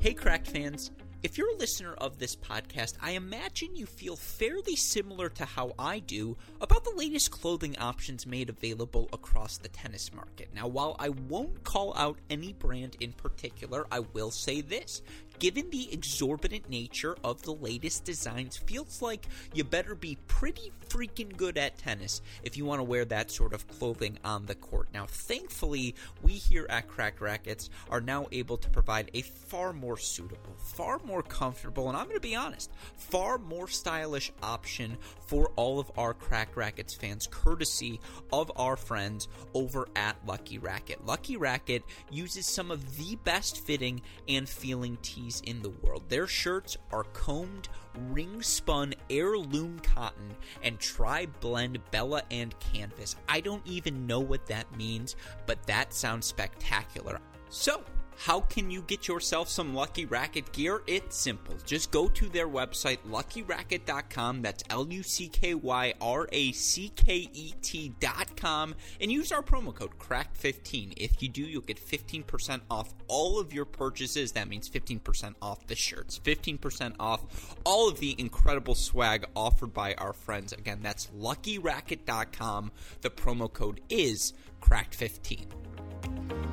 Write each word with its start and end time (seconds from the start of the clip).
Hey, 0.00 0.14
Cracked 0.14 0.48
fans. 0.48 0.92
If 1.22 1.36
you're 1.36 1.54
a 1.54 1.58
listener 1.58 1.92
of 1.92 2.18
this 2.18 2.34
podcast, 2.34 2.94
I 3.02 3.10
imagine 3.10 3.76
you 3.76 3.84
feel 3.84 4.16
fairly 4.16 4.74
similar 4.74 5.28
to 5.28 5.44
how 5.44 5.74
I 5.78 5.98
do 5.98 6.38
about 6.62 6.84
the 6.84 6.94
latest 6.96 7.30
clothing 7.30 7.76
options 7.76 8.26
made 8.26 8.48
available 8.48 9.10
across 9.12 9.58
the 9.58 9.68
tennis 9.68 10.10
market. 10.14 10.48
Now, 10.54 10.68
while 10.68 10.96
I 10.98 11.10
won't 11.10 11.64
call 11.64 11.92
out 11.98 12.16
any 12.30 12.54
brand 12.54 12.96
in 13.00 13.12
particular, 13.12 13.86
I 13.92 13.98
will 13.98 14.30
say 14.30 14.62
this 14.62 15.02
given 15.40 15.70
the 15.70 15.92
exorbitant 15.92 16.68
nature 16.68 17.16
of 17.24 17.42
the 17.42 17.54
latest 17.54 18.04
designs, 18.04 18.58
feels 18.58 19.02
like 19.02 19.26
you 19.54 19.64
better 19.64 19.94
be 19.94 20.18
pretty 20.28 20.70
freaking 20.88 21.34
good 21.36 21.56
at 21.56 21.78
tennis 21.78 22.20
if 22.42 22.56
you 22.56 22.64
want 22.64 22.78
to 22.78 22.84
wear 22.84 23.04
that 23.04 23.30
sort 23.30 23.54
of 23.54 23.66
clothing 23.66 24.18
on 24.22 24.44
the 24.46 24.54
court. 24.54 24.88
Now, 24.92 25.06
thankfully, 25.06 25.94
we 26.22 26.32
here 26.32 26.66
at 26.68 26.88
Cracked 26.88 27.20
Racquets 27.20 27.70
are 27.88 28.00
now 28.00 28.26
able 28.32 28.58
to 28.58 28.68
provide 28.68 29.10
a 29.14 29.22
far 29.22 29.72
more 29.72 29.96
suitable, 29.96 30.54
far 30.58 31.00
more 31.04 31.22
comfortable, 31.22 31.88
and 31.88 31.96
I'm 31.96 32.04
going 32.04 32.16
to 32.16 32.20
be 32.20 32.36
honest, 32.36 32.70
far 32.96 33.38
more 33.38 33.66
stylish 33.66 34.32
option 34.42 34.98
for 35.26 35.52
all 35.56 35.80
of 35.80 35.90
our 35.96 36.12
Cracked 36.12 36.56
Racquets 36.56 36.94
fans, 36.94 37.26
courtesy 37.30 37.98
of 38.30 38.52
our 38.56 38.76
friends 38.76 39.28
over 39.54 39.88
at 39.96 40.16
Lucky 40.26 40.58
Racket. 40.58 41.06
Lucky 41.06 41.38
Racket 41.38 41.82
uses 42.10 42.46
some 42.46 42.70
of 42.70 42.98
the 42.98 43.16
best 43.24 43.64
fitting 43.64 44.02
and 44.28 44.46
feeling 44.46 44.98
tees 45.00 45.29
in 45.38 45.62
the 45.62 45.70
world. 45.70 46.08
Their 46.08 46.26
shirts 46.26 46.76
are 46.90 47.04
combed, 47.04 47.68
ring 48.10 48.42
spun 48.42 48.94
heirloom 49.08 49.78
cotton 49.78 50.34
and 50.64 50.80
tri 50.80 51.26
blend 51.26 51.78
Bella 51.92 52.22
and 52.32 52.58
canvas. 52.58 53.14
I 53.28 53.40
don't 53.40 53.64
even 53.64 54.08
know 54.08 54.20
what 54.20 54.46
that 54.46 54.76
means, 54.76 55.14
but 55.46 55.64
that 55.68 55.94
sounds 55.94 56.26
spectacular. 56.26 57.20
So, 57.48 57.84
how 58.20 58.40
can 58.40 58.70
you 58.70 58.82
get 58.82 59.08
yourself 59.08 59.48
some 59.48 59.74
Lucky 59.74 60.04
Racket 60.04 60.52
gear? 60.52 60.82
It's 60.86 61.16
simple. 61.16 61.56
Just 61.64 61.90
go 61.90 62.06
to 62.08 62.28
their 62.28 62.48
website, 62.48 62.98
luckyracket.com. 63.08 64.42
That's 64.42 64.62
L 64.68 64.86
U 64.90 65.02
C 65.02 65.28
K 65.28 65.54
Y 65.54 65.94
R 66.02 66.28
A 66.30 66.52
C 66.52 66.90
K 66.94 67.30
E 67.32 67.54
T.com. 67.62 68.74
And 69.00 69.10
use 69.10 69.32
our 69.32 69.42
promo 69.42 69.74
code 69.74 69.98
CRACKED15. 69.98 70.92
If 70.98 71.22
you 71.22 71.30
do, 71.30 71.40
you'll 71.40 71.62
get 71.62 71.80
15% 71.80 72.60
off 72.70 72.92
all 73.08 73.40
of 73.40 73.54
your 73.54 73.64
purchases. 73.64 74.32
That 74.32 74.48
means 74.48 74.68
15% 74.68 75.36
off 75.40 75.66
the 75.66 75.74
shirts, 75.74 76.20
15% 76.22 76.96
off 77.00 77.56
all 77.64 77.88
of 77.88 78.00
the 78.00 78.14
incredible 78.18 78.74
swag 78.74 79.24
offered 79.34 79.72
by 79.72 79.94
our 79.94 80.12
friends. 80.12 80.52
Again, 80.52 80.80
that's 80.82 81.06
luckyracket.com. 81.18 82.70
The 83.00 83.10
promo 83.10 83.50
code 83.50 83.80
is 83.88 84.34
CRACKED15. 84.60 86.49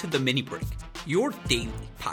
To 0.00 0.06
the 0.06 0.18
mini 0.18 0.40
break, 0.40 0.62
your 1.06 1.30
daily 1.46 1.70
podcast 1.98 2.09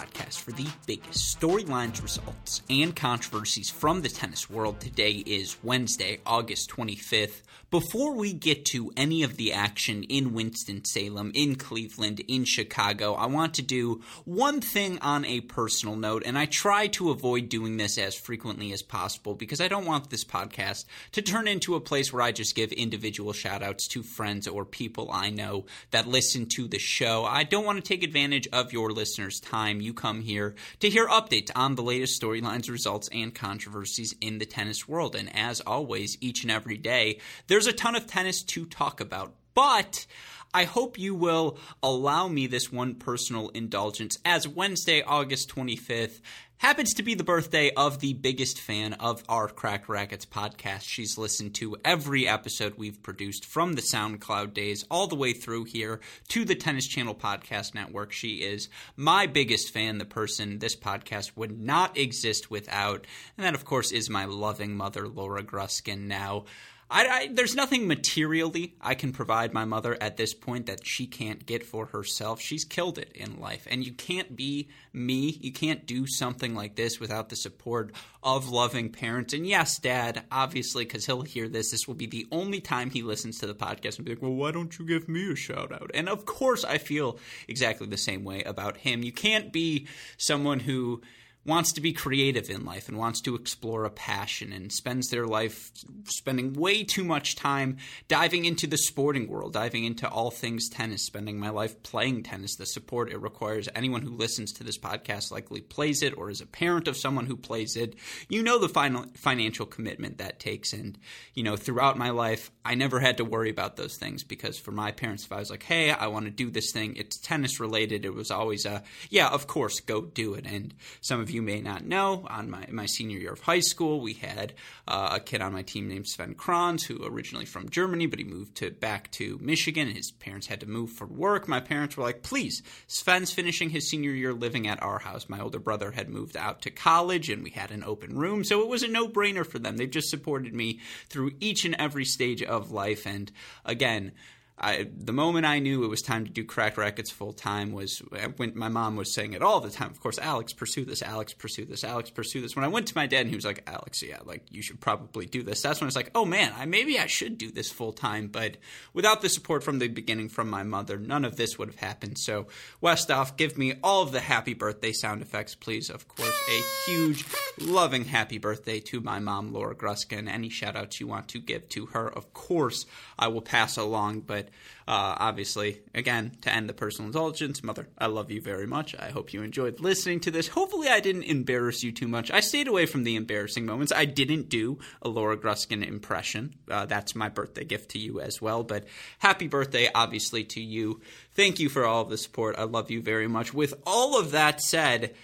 for 0.48 0.53
the 0.53 0.67
biggest 0.86 1.38
storylines, 1.38 2.02
results, 2.02 2.62
and 2.70 2.95
controversies 2.95 3.70
from 3.70 4.02
the 4.02 4.08
tennis 4.08 4.50
world. 4.50 4.80
Today 4.80 5.12
is 5.12 5.58
Wednesday, 5.62 6.20
August 6.26 6.70
25th. 6.70 7.42
Before 7.70 8.14
we 8.14 8.31
get 8.31 8.64
to 8.68 8.94
any 8.95 9.23
of 9.23 9.36
the 9.36 9.52
action 9.52 10.03
in 10.03 10.34
Winston-Salem, 10.34 11.34
in 11.36 11.56
Cleveland, 11.56 12.22
in 12.30 12.45
Chicago, 12.45 13.14
I 13.16 13.25
want 13.25 13.56
to 13.56 13.62
do 13.62 14.02
one 14.24 14.62
thing 14.62 15.00
on 15.00 15.25
a 15.25 15.41
personal 15.41 15.97
note, 15.97 16.24
and 16.25 16.38
I 16.38 16.46
try 16.46 16.88
to 16.88 17.12
avoid 17.12 17.50
doing 17.50 17.75
this 17.75 17.97
as 17.97 18.16
frequently 18.16 18.72
as 18.72 18.81
possible 18.81 19.35
because 19.35 19.59
I 19.59 19.68
don't 19.68 19.85
want 19.85 20.09
this 20.09 20.24
podcast 20.24 20.85
to 21.12 21.22
turn 21.22 21.50
into 21.50 21.75
a 21.75 21.81
place 21.81 22.14
where 22.14 22.22
I 22.22 22.31
just 22.31 22.56
give 22.56 22.72
individual 22.72 23.34
shout 23.34 23.62
outs 23.62 23.85
to 23.90 24.02
friends 24.02 24.47
or 24.47 24.64
people 24.64 25.12
I 25.12 25.29
know 25.29 25.66
that 25.91 26.08
listen 26.08 26.46
to 26.56 26.69
the 26.69 26.79
show. 26.79 27.25
I 27.25 27.44
don't 27.44 27.66
want 27.66 27.84
to 27.84 27.88
take 27.88 28.02
advantage 28.02 28.47
of 28.53 28.72
your 28.72 28.94
listeners' 28.94 29.41
time. 29.41 29.81
You 29.81 29.94
come 29.94 30.22
here 30.22 30.37
to 30.80 30.90
hear 30.90 31.08
updates 31.08 31.52
on 31.56 31.75
the 31.75 31.84
latest 31.84 32.22
storylines, 32.22 32.70
results, 32.70 33.09
and 33.12 33.34
controversies 33.34 34.16
in 34.22 34.38
the 34.38 34.46
tennis 34.46 34.88
world. 34.88 35.16
And 35.16 35.36
as 35.36 35.62
always, 35.62 36.18
each 36.22 36.44
and 36.44 36.52
every 36.52 36.78
day, 36.78 37.20
there's 37.48 37.68
a 37.68 37.74
ton 37.74 37.96
of 37.96 38.08
tennis 38.08 38.44
to 38.44 38.66
talk 38.66 39.02
about. 39.02 39.34
But 39.53 40.06
I 40.53 40.63
hope 40.63 40.97
you 40.97 41.13
will 41.13 41.58
allow 41.84 42.28
me 42.28 42.47
this 42.47 42.72
one 42.72 42.96
personal 42.96 43.50
indulgence 43.50 44.18
as 44.25 44.47
Wednesday, 44.47 45.02
August 45.02 45.53
25th 45.53 46.22
happens 46.58 46.96
to 46.96 47.03
be 47.03 47.13
the 47.13 47.24
birthday 47.24 47.72
of 47.75 48.00
the 48.00 48.13
biggest 48.13 48.59
fan 48.59 48.94
of 48.94 49.24
our 49.30 49.47
Cracked 49.47 49.88
Racquets 49.88 50.25
podcast. 50.25 50.81
She's 50.84 51.18
listened 51.18 51.53
to 51.56 51.78
every 51.85 52.28
episode 52.28 52.74
we've 52.78 53.02
produced 53.03 53.46
from 53.46 53.74
the 53.74 53.81
SoundCloud 53.81 54.53
days 54.53 54.84
all 54.90 55.08
the 55.08 55.16
way 55.16 55.34
through 55.34 55.66
here 55.66 56.00
to 56.30 56.46
the 56.46 56.56
Tennis 56.56 56.88
Channel 56.88 57.16
Podcast 57.16 57.75
Network. 57.75 58.12
She 58.12 58.38
is 58.38 58.69
my 58.96 59.28
biggest 59.28 59.72
fan, 59.72 60.00
the 60.00 60.06
person 60.06 60.59
this 60.59 60.75
podcast 60.75 61.34
would 61.35 61.59
not 61.59 61.97
exist 61.97 62.50
without. 62.50 63.06
And 63.38 63.46
that, 63.46 63.56
of 63.56 63.66
course, 63.66 63.91
is 63.91 64.09
my 64.09 64.25
loving 64.25 64.75
mother, 64.75 65.08
Laura 65.08 65.44
Gruskin. 65.44 66.08
Now, 66.08 66.46
I, 66.90 67.08
I, 67.08 67.30
there's 67.34 67.56
nothing 67.56 67.88
materially 67.88 68.75
I 68.80 68.96
can 68.96 69.12
provide 69.12 69.53
my 69.53 69.66
mother 69.66 69.98
at 70.00 70.16
this 70.16 70.34
point 70.34 70.68
that 70.68 70.86
she 70.86 71.06
can't 71.06 71.46
get 71.46 71.66
for 71.66 71.88
herself. 71.88 72.40
She's 72.40 72.64
killed 72.64 72.98
it 72.98 73.12
in 73.14 73.42
life. 73.42 73.68
And 73.70 73.86
you 73.86 73.92
can't 73.92 74.38
be 74.38 74.70
me. 74.94 75.38
You 75.42 75.52
can't 75.52 75.86
do 75.86 76.08
something 76.08 76.56
like 76.56 76.76
this 76.76 77.00
without 77.00 77.28
the 77.28 77.36
support 77.36 77.92
of 78.24 78.50
loving 78.50 78.90
parents. 78.90 79.34
And 79.34 79.46
yes, 79.46 79.80
dad, 79.80 80.24
obviously, 80.31 80.86
because 80.86 81.06
he'll 81.06 81.24
hear 81.24 81.50
this, 81.50 81.72
this 81.72 81.88
will 81.88 81.96
be 81.96 82.08
the 82.08 82.28
only 82.31 82.62
time 82.62 82.90
he 82.90 83.03
listens 83.03 83.40
to 83.40 83.47
the 83.47 83.56
podcast 83.56 83.97
and 83.97 84.06
be 84.06 84.14
like, 84.14 84.22
well, 84.22 84.34
why 84.34 84.52
don't 84.52 84.80
you 84.80 84.86
give 84.86 85.09
me 85.09 85.31
a 85.31 85.36
shout 85.36 85.74
out? 85.74 85.92
And 85.94 86.08
of 86.08 86.26
course, 86.26 86.64
I 86.64 86.78
feel 86.78 87.20
exactly 87.50 87.88
the 87.88 87.97
same 87.97 88.24
way 88.24 88.44
about 88.44 88.78
him. 88.78 89.03
You 89.03 89.12
can't 89.12 89.52
be 89.52 89.88
someone 90.18 90.62
who 90.62 91.02
wants 91.47 91.72
to 91.74 91.81
be 91.81 91.94
creative 91.94 92.50
in 92.50 92.66
life 92.66 92.90
and 92.90 92.97
wants 92.97 93.22
to 93.22 93.34
explore 93.34 93.85
a 93.85 93.90
passion 93.90 94.52
and 94.52 94.72
spends 94.72 95.09
their 95.09 95.25
life 95.25 95.72
spending 96.06 96.53
way 96.53 96.84
too 96.84 97.06
much 97.06 97.35
time 97.35 97.78
diving 98.09 98.44
into 98.46 98.68
the 98.68 98.78
sporting 98.78 99.28
world, 99.28 99.53
diving 99.53 99.85
into 99.85 100.08
all 100.09 100.30
things 100.30 100.68
tennis, 100.69 101.03
spending 101.03 101.40
my 101.40 101.50
life 101.50 101.81
playing 101.84 102.24
tennis. 102.24 102.56
The 102.58 102.66
support 102.66 103.09
it 103.09 103.22
requires 103.22 103.69
anyone 103.74 104.02
who 104.02 104.12
listens 104.12 104.52
to 104.53 104.63
this 104.63 104.78
podcast 104.78 105.31
likely 105.31 105.62
plays 105.62 106.03
it 106.03 106.18
or 106.18 106.30
is 106.30 106.41
a 106.41 106.46
parent 106.46 106.88
of 106.88 106.97
someone 106.97 107.25
who 107.25 107.38
plays 107.38 107.78
it. 107.78 107.96
You 108.28 108.44
know 108.44 108.59
the 108.59 108.68
final 108.68 109.06
financial 109.16 109.66
commitment 109.66 110.18
that 110.18 110.40
takes. 110.40 110.74
And, 110.74 110.97
you 111.34 111.44
know, 111.44 111.56
throughout 111.56 111.97
my 111.97 112.09
life, 112.09 112.52
I 112.66 112.75
never 112.75 113.00
had 113.00 113.18
to 113.18 113.25
worry 113.25 113.50
about 113.50 113.78
those 113.78 113.96
things 113.96 114.25
because 114.25 114.59
for 114.59 114.72
my 114.72 114.91
parents, 114.91 115.24
if 115.24 115.31
I 115.31 115.40
was 115.40 115.50
like, 115.50 115.64
hey, 115.64 115.91
I 115.91 116.08
want 116.08 116.25
to 116.25 116.31
do 116.31 116.52
this 116.52 116.74
thing, 116.74 116.96
it's 116.97 117.18
tennis 117.18 117.62
related, 117.62 118.03
it 118.03 118.14
was 118.14 118.31
always 118.31 118.66
a, 118.66 118.84
yeah, 119.09 119.29
of 119.29 119.47
course, 119.47 119.79
go 119.79 120.02
do 120.02 120.34
it. 120.34 120.46
And 120.46 120.74
some 121.00 121.22
of 121.22 121.29
you 121.29 121.37
may 121.42 121.62
not 121.62 121.86
know, 121.86 122.25
on 122.30 122.50
my, 122.50 122.68
my 122.72 122.86
senior 122.86 123.18
year 123.18 123.34
of 123.34 123.42
high 123.42 123.59
school, 123.59 124.02
we 124.02 124.14
had 124.14 124.53
uh, 124.88 125.09
a 125.14 125.20
kid 125.20 125.42
on 125.42 125.53
my 125.53 125.62
team 125.62 125.88
named 125.88 126.08
Sven 126.08 126.34
Kranz, 126.34 126.84
who 126.86 127.06
originally 127.06 127.46
from 127.46 127.70
Germany, 127.70 128.06
but 128.06 128.20
he 128.20 128.25
moved 128.25 128.56
to 128.56 128.72
back 128.72 129.12
to 129.12 129.38
Michigan. 129.42 129.90
His 129.90 130.12
parents 130.12 130.47
had 130.47 130.59
to 130.62 130.66
move 130.66 130.92
for 130.92 131.06
work. 131.06 131.47
My 131.47 131.59
parents 131.59 131.97
were 131.97 132.03
like, 132.03 132.24
please, 132.24 132.62
Sven's 132.88 133.31
finishing 133.31 133.70
his 133.70 133.90
senior 133.90 134.12
year 134.12 134.34
living 134.34 134.68
at 134.68 134.81
our 134.81 135.00
house. 135.00 135.30
My 135.30 135.40
older 135.40 135.59
brother 135.59 135.92
had 135.92 136.09
moved 136.09 136.38
out 136.38 136.62
to 136.62 136.70
college, 136.70 137.30
and 137.30 137.44
we 137.44 137.50
had 137.50 137.72
an 137.72 137.84
open 137.84 138.18
room, 138.18 138.44
so 138.44 138.62
it 138.62 138.68
was 138.68 138.84
a 138.84 138.88
no 138.88 139.08
brainer 139.08 139.46
for 139.46 139.59
them. 139.59 139.78
They've 139.78 139.90
just 139.90 140.09
supported 140.09 140.53
me 140.53 140.80
through 141.09 141.31
each 141.40 141.66
and 141.66 141.76
every 141.80 142.06
stage 142.06 142.44
of 142.44 142.72
life. 142.72 143.06
And 143.06 143.32
again, 143.66 144.11
I, 144.59 144.88
the 144.92 145.14
moment 145.14 145.46
I 145.46 145.59
knew 145.59 145.84
it 145.84 145.88
was 145.88 146.02
time 146.02 146.26
to 146.26 146.32
do 146.32 146.44
Cracked 146.44 146.78
Racquets 146.78 147.12
full 147.12 147.32
time 147.32 147.74
was 147.74 148.00
when 148.38 148.54
my 148.56 148.70
mom 148.70 148.96
was 148.96 149.14
saying 149.14 149.34
it 149.34 149.44
all 149.44 149.59
the 149.59 149.70
time. 149.70 149.92
Of 149.92 150.00
course, 150.00 150.18
Alex, 150.18 150.52
pursue 150.52 150.84
this, 150.84 151.04
Alex, 151.04 151.34
pursue 151.34 151.66
this, 151.66 151.84
Alex, 151.84 152.09
pursue 152.09 152.42
this. 152.42 152.56
When 152.56 152.66
I 152.66 152.70
went 152.70 152.88
to 152.88 152.96
my 152.96 153.06
dad 153.06 153.22
and 153.22 153.30
he 153.30 153.36
was 153.36 153.46
like, 153.46 153.64
Alex, 153.68 154.02
yeah, 154.02 154.18
like 154.26 154.44
you 154.50 154.64
should 154.64 154.80
probably 154.80 155.28
do 155.28 155.44
this. 155.44 155.62
That's 155.62 155.80
when 155.80 155.86
I 155.86 155.90
was 155.90 155.96
like, 155.96 156.09
oh 156.16 156.26
man, 156.26 156.54
I, 156.58 156.66
maybe 156.66 156.98
I 156.98 157.06
should 157.06 157.38
do 157.38 157.52
this 157.52 157.70
full 157.70 157.94
time. 157.94 158.30
But 158.30 158.58
without 158.94 159.22
the 159.22 159.30
support 159.30 159.64
from 159.64 159.78
the 159.78 159.90
beginning 159.90 160.30
from 160.30 160.50
my 160.50 160.64
mother, 160.64 160.98
none 160.98 161.24
of 161.24 161.36
this 161.36 161.59
would 161.59 161.68
have 161.68 161.80
happened. 161.80 162.18
So, 162.18 162.48
Westoff, 162.82 163.38
give 163.38 163.59
me 163.59 163.76
all 163.84 164.02
of 164.02 164.12
the 164.12 164.22
happy 164.22 164.56
birthday 164.56 164.92
sound 164.92 165.22
effects, 165.22 165.54
please. 165.54 165.92
Of 165.92 166.08
course, 166.08 166.36
a 166.50 166.90
huge, 166.90 167.26
loving 167.59 168.06
happy 168.06 168.38
birthday 168.38 168.80
to 168.80 169.02
my 169.02 169.20
mom, 169.20 169.52
Laura 169.52 169.76
Gruskin. 169.76 170.30
Any 170.30 170.50
shout 170.50 170.76
outs 170.76 171.00
you 171.00 171.08
want 171.08 171.28
to 171.30 171.40
give 171.40 171.68
to 171.70 171.88
her, 171.88 172.08
of 172.08 172.34
course, 172.34 172.86
I 173.18 173.28
will 173.28 173.42
pass 173.42 173.78
along. 173.78 174.22
But 174.22 174.50
uh, 174.88 175.16
obviously, 175.20 175.82
again, 175.94 176.38
to 176.42 176.54
end 176.54 176.70
the 176.70 176.74
personal 176.74 177.08
indulgence, 177.08 177.64
mother, 177.64 177.88
I 177.98 178.08
love 178.08 178.32
you 178.32 178.42
very 178.42 178.68
much. 178.68 178.96
I 178.96 179.09
hope 179.09 179.34
you 179.34 179.42
enjoyed 179.42 179.80
listening 179.80 180.20
to 180.22 180.32
this. 180.32 180.50
Hopefully, 180.50 180.88
I 180.88 181.00
didn't 181.00 181.24
embarrass 181.24 181.84
you 181.84 181.92
too 181.92 182.08
much. 182.08 182.32
I 182.32 182.40
stayed 182.40 182.68
away 182.68 182.86
from 182.86 183.04
the 183.04 183.16
embarrassing 183.16 183.66
moments. 183.66 183.92
I 183.96 184.06
didn't 184.06 184.50
do 184.50 184.80
a 185.02 185.09
Laura 185.09 185.38
Gruskin 185.38 185.86
impression. 185.86 186.56
Uh, 186.70 186.86
that's 186.86 187.16
my 187.16 187.30
birthday 187.30 187.64
gift 187.64 187.92
to 187.92 188.00
you 188.00 188.22
as 188.22 188.42
well. 188.42 188.64
But 188.64 188.86
happy 189.20 189.48
birthday, 189.48 189.90
obviously, 189.94 190.44
to 190.46 190.62
you. 190.62 191.02
Thank 191.34 191.59
you 191.59 191.70
for 191.70 191.86
all 191.86 192.04
of 192.04 192.09
the 192.09 192.18
support. 192.18 192.56
I 192.58 192.64
love 192.64 192.92
you 192.92 193.02
very 193.02 193.28
much. 193.28 193.54
With 193.54 193.74
all 193.86 194.20
of 194.20 194.32
that 194.32 194.62
said, 194.62 195.16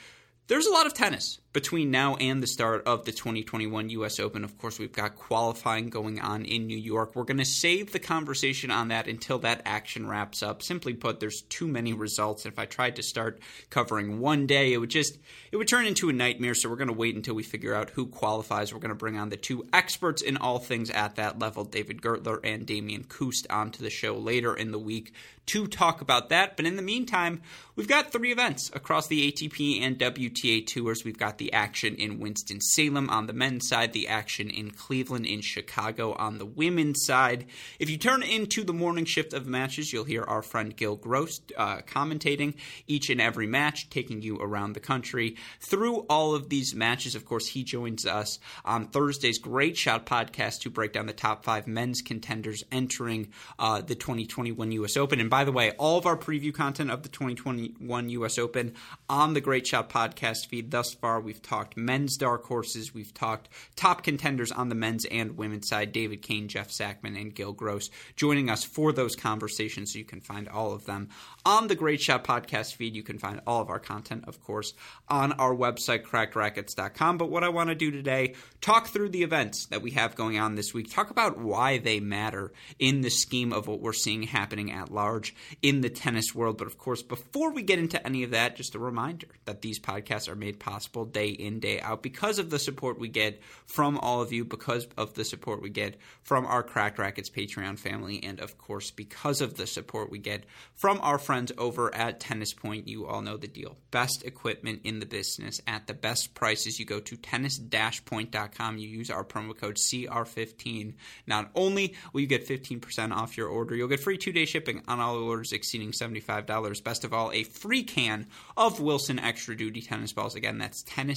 there's 0.48 0.66
a 0.66 0.72
lot 0.72 0.86
of 0.86 0.94
tennis 0.94 1.40
between 1.54 1.92
now 1.92 2.16
and 2.16 2.42
the 2.42 2.48
start 2.48 2.84
of 2.88 3.06
the 3.06 3.12
2021 3.12 3.92
US 3.92 4.20
Open. 4.20 4.44
Of 4.44 4.58
course, 4.58 4.80
we've 4.80 4.92
got 4.92 5.16
qualifying 5.16 5.90
going 5.90 6.20
on 6.20 6.46
in 6.46 6.66
New 6.66 6.78
York. 6.78 7.16
We're 7.16 7.24
going 7.24 7.38
to 7.38 7.46
save 7.46 7.92
the 7.92 8.00
conversation 8.00 8.72
on 8.72 8.88
that 8.88 9.08
until 9.08 9.38
that 9.40 9.62
action 9.64 10.08
wraps 10.08 10.42
up. 10.42 10.64
Simply 10.64 10.96
put, 10.96 11.20
there's 11.20 11.44
too 11.44 11.68
many 11.68 11.94
results. 11.94 12.48
If 12.48 12.58
I 12.58 12.66
tried 12.66 12.96
to 12.96 13.04
start 13.04 13.40
covering 13.70 14.20
one 14.20 14.48
day, 14.48 14.74
it 14.74 14.80
would 14.80 14.90
just 14.90 15.20
it 15.52 15.58
would 15.58 15.68
turn 15.68 15.86
into 15.86 16.10
a 16.10 16.14
nightmare. 16.14 16.56
So 16.56 16.70
we're 16.70 16.76
going 16.76 16.88
to 16.88 16.94
wait 16.94 17.16
until 17.16 17.36
we 17.36 17.44
figure 17.44 17.76
out 17.76 17.92
who 17.92 18.08
qualifies. 18.08 18.74
We're 18.74 18.80
going 18.80 18.90
to 18.90 18.96
bring 18.96 19.18
on 19.18 19.30
the 19.30 19.38
two 19.38 19.68
experts 19.72 20.24
in 20.24 20.38
all 20.38 20.58
things 20.58 20.90
at 20.90 21.16
that 21.18 21.38
level, 21.38 21.64
David 21.64 22.02
Gertler 22.02 22.40
and 22.44 22.66
Damian 22.66 23.04
Kust, 23.04 23.46
onto 23.52 23.84
the 23.84 23.92
show 23.92 24.16
later 24.18 24.56
in 24.56 24.72
the 24.72 24.80
week 24.80 25.14
to 25.46 25.68
talk 25.68 26.02
about 26.02 26.30
that. 26.30 26.56
But 26.56 26.66
in 26.66 26.76
the 26.76 26.82
meantime, 26.82 27.42
we've 27.76 27.88
got 27.88 28.12
three 28.12 28.32
events 28.32 28.72
across 28.74 29.08
the 29.08 29.32
ATP 29.32 29.82
and 29.82 30.00
WTA 30.00 30.66
tours. 30.66 31.04
We've 31.04 31.18
got 31.18 31.38
the 31.38 31.43
action 31.51 31.95
in 31.95 32.19
Winston-Salem 32.19 33.10
on 33.10 33.28
the 33.28 33.34
men's 33.34 33.68
side, 33.68 33.92
the 33.92 34.07
action 34.07 34.50
in 34.50 34.72
Cleveland, 34.72 35.25
in 35.25 35.42
Chicago 35.42 36.13
on 36.13 36.38
the 36.38 36.45
women's 36.45 37.04
side. 37.04 37.45
If 37.80 37.90
you 37.90 37.98
turn 37.98 38.24
into 38.24 38.63
the 38.63 38.74
morning 38.74 39.06
shift 39.06 39.34
of 39.34 39.48
matches, 39.48 39.92
you'll 39.92 40.04
hear 40.04 40.24
our 40.24 40.42
friend 40.42 40.75
Gil 40.75 40.95
Gross 40.95 41.42
uh, 41.57 41.78
commentating 41.80 42.54
each 42.88 43.10
and 43.10 43.19
every 43.19 43.48
match, 43.48 43.90
taking 43.90 44.22
you 44.22 44.38
around 44.38 44.74
the 44.74 44.80
country 44.80 45.36
through 45.60 46.06
all 46.10 46.36
of 46.36 46.50
these 46.50 46.75
matches. 46.75 47.16
Of 47.16 47.25
course, 47.25 47.48
he 47.48 47.63
joins 47.63 48.06
us 48.06 48.39
on 48.63 48.88
Thursday's 48.88 49.39
Great 49.39 49.75
Shot 49.75 50.06
podcast 50.06 50.62
to 50.62 50.69
break 50.69 50.94
down 50.94 51.07
the 51.07 51.13
top 51.13 51.44
five 51.44 51.68
men's 51.68 52.01
contenders 52.01 52.63
entering 52.72 53.30
uh, 53.57 53.81
the 53.81 53.96
2021 53.96 54.72
U.S. 54.74 54.98
Open. 54.98 55.19
And 55.19 55.30
by 55.30 55.44
the 55.44 55.51
way, 55.51 55.72
all 55.72 55.98
of 55.98 56.06
our 56.06 56.18
preview 56.18 56.54
content 56.54 56.92
of 56.92 57.04
the 57.04 57.10
2021 57.10 58.10
U.S. 58.10 58.38
Open 58.38 58.74
on 59.10 59.34
the 59.34 59.42
Great 59.42 59.68
Shot 59.68 59.89
podcast 59.89 60.48
feed 60.48 60.72
thus 60.72 60.94
far. 60.94 61.19
We've 61.34 61.42
talked 61.42 61.76
men's 61.76 62.16
dark 62.16 62.46
horses. 62.46 62.94
We've 62.94 63.12
talked 63.12 63.50
top 63.76 64.04
contenders 64.04 64.52
on 64.52 64.70
the 64.70 64.76
men's 64.76 65.04
and 65.06 65.36
women's 65.36 65.68
side. 65.68 65.92
David 65.92 66.22
Kane, 66.22 66.48
Jeff 66.48 66.70
Sackmann, 66.70 67.20
and 67.20 67.34
Gil 67.34 67.54
Gross 67.54 67.90
joining 68.16 68.52
us 68.52 68.64
for 68.64 68.92
those 68.92 69.16
conversations. 69.16 69.96
You 69.96 70.06
can 70.06 70.22
find 70.22 70.48
all 70.48 70.74
of 70.74 70.86
them 70.86 71.10
on 71.44 71.70
the 71.70 71.76
Great 71.76 72.02
Shot 72.02 72.24
podcast 72.24 72.76
feed. 72.76 72.96
You 72.96 73.02
can 73.02 73.18
find 73.18 73.42
all 73.48 73.64
of 73.64 73.72
our 73.72 73.80
content, 73.80 74.26
of 74.28 74.44
course, 74.44 74.76
on 75.08 75.32
our 75.34 75.56
website, 75.56 76.04
crackedracquets.com. 76.04 77.18
But 77.18 77.32
what 77.32 77.44
I 77.44 77.50
want 77.50 77.70
to 77.70 77.76
do 77.76 77.90
today, 77.90 78.36
talk 78.62 78.90
through 78.90 79.10
the 79.10 79.24
events 79.24 79.66
that 79.72 79.82
we 79.82 79.90
have 79.92 80.14
going 80.14 80.38
on 80.38 80.54
this 80.54 80.72
week, 80.72 80.92
talk 80.92 81.10
about 81.10 81.40
why 81.40 81.80
they 81.80 82.00
matter 82.00 82.54
in 82.78 83.02
the 83.02 83.10
scheme 83.10 83.52
of 83.52 83.66
what 83.66 83.82
we're 83.82 83.94
seeing 83.94 84.22
happening 84.22 84.72
at 84.72 84.92
large 84.92 85.34
in 85.64 85.82
the 85.82 85.90
tennis 85.90 86.36
world. 86.36 86.60
But 86.60 86.68
of 86.68 86.78
course, 86.78 87.02
before 87.02 87.52
we 87.52 87.64
get 87.64 87.80
into 87.80 88.06
any 88.06 88.22
of 88.22 88.30
that, 88.30 88.56
just 88.56 88.76
a 88.76 88.80
reminder 88.80 89.30
that 89.46 89.64
these 89.64 89.80
podcasts 89.80 90.30
are 90.30 90.36
made 90.36 90.60
possible 90.60 91.06
day 91.06 91.23
in, 91.30 91.60
day 91.60 91.80
out 91.80 92.04
because 92.04 92.40
of 92.40 92.50
the 92.50 92.60
support 92.60 93.00
we 93.00 93.08
get 93.08 93.42
from 93.66 93.98
all 93.98 94.22
of 94.22 94.31
you, 94.31 94.46
because 94.46 94.88
of 94.98 95.14
the 95.14 95.25
support 95.25 95.62
we 95.62 95.70
get 95.70 95.98
from 96.22 96.46
our 96.46 96.64
Cracked 96.64 97.00
Racquets 97.00 97.30
Patreon 97.30 97.78
family, 97.78 98.24
and 98.24 98.40
of 98.40 98.58
course, 98.58 98.92
because 98.92 99.42
of 99.42 99.56
the 99.56 99.68
support 99.68 100.10
we 100.10 100.20
get 100.20 100.44
from 100.75 101.00
our 101.02 101.18
friends 101.18 101.52
over 101.58 101.94
at 101.94 102.20
Tennis 102.20 102.54
Point. 102.54 102.88
You 102.88 103.06
all 103.06 103.22
know 103.22 103.38
the 103.38 103.48
deal. 103.48 103.78
Best 103.92 104.24
equipment 104.24 104.81
in 104.84 105.00
the 105.00 105.06
business 105.06 105.62
at 105.68 105.88
the 105.88 105.94
best 105.94 106.34
prices. 106.34 106.80
You 106.80 106.86
go 106.86 107.00
to 107.00 107.16
tennis-point.com, 107.16 108.78
you 108.78 108.88
use 108.88 109.10
our 109.10 109.24
promo 109.24 109.56
code 109.56 109.75
CR15. 109.75 110.94
Not 111.28 111.52
only 111.56 111.96
will 112.12 112.22
you 112.22 112.28
get 112.28 112.48
15% 112.48 113.12
off 113.12 113.38
your 113.38 113.48
order, 113.48 113.75
you'll 113.75 113.88
get 113.88 114.00
free 114.00 114.18
two 114.18 114.31
day 114.31 114.46
shipping 114.46 114.81
on 114.88 115.00
all 115.00 115.18
orders 115.18 115.52
exceeding 115.52 115.92
$75. 115.92 116.84
Best 116.84 117.04
of 117.04 117.14
all, 117.14 117.31
a 117.31 117.44
free 117.44 117.84
can 117.84 118.28
of 118.58 118.80
Wilson 118.80 119.20
Extra 119.20 119.56
Duty 119.56 119.81
tennis 119.81 120.14
balls. 120.14 120.36
Again, 120.36 120.58
that's 120.58 120.84
tennis 120.84 121.12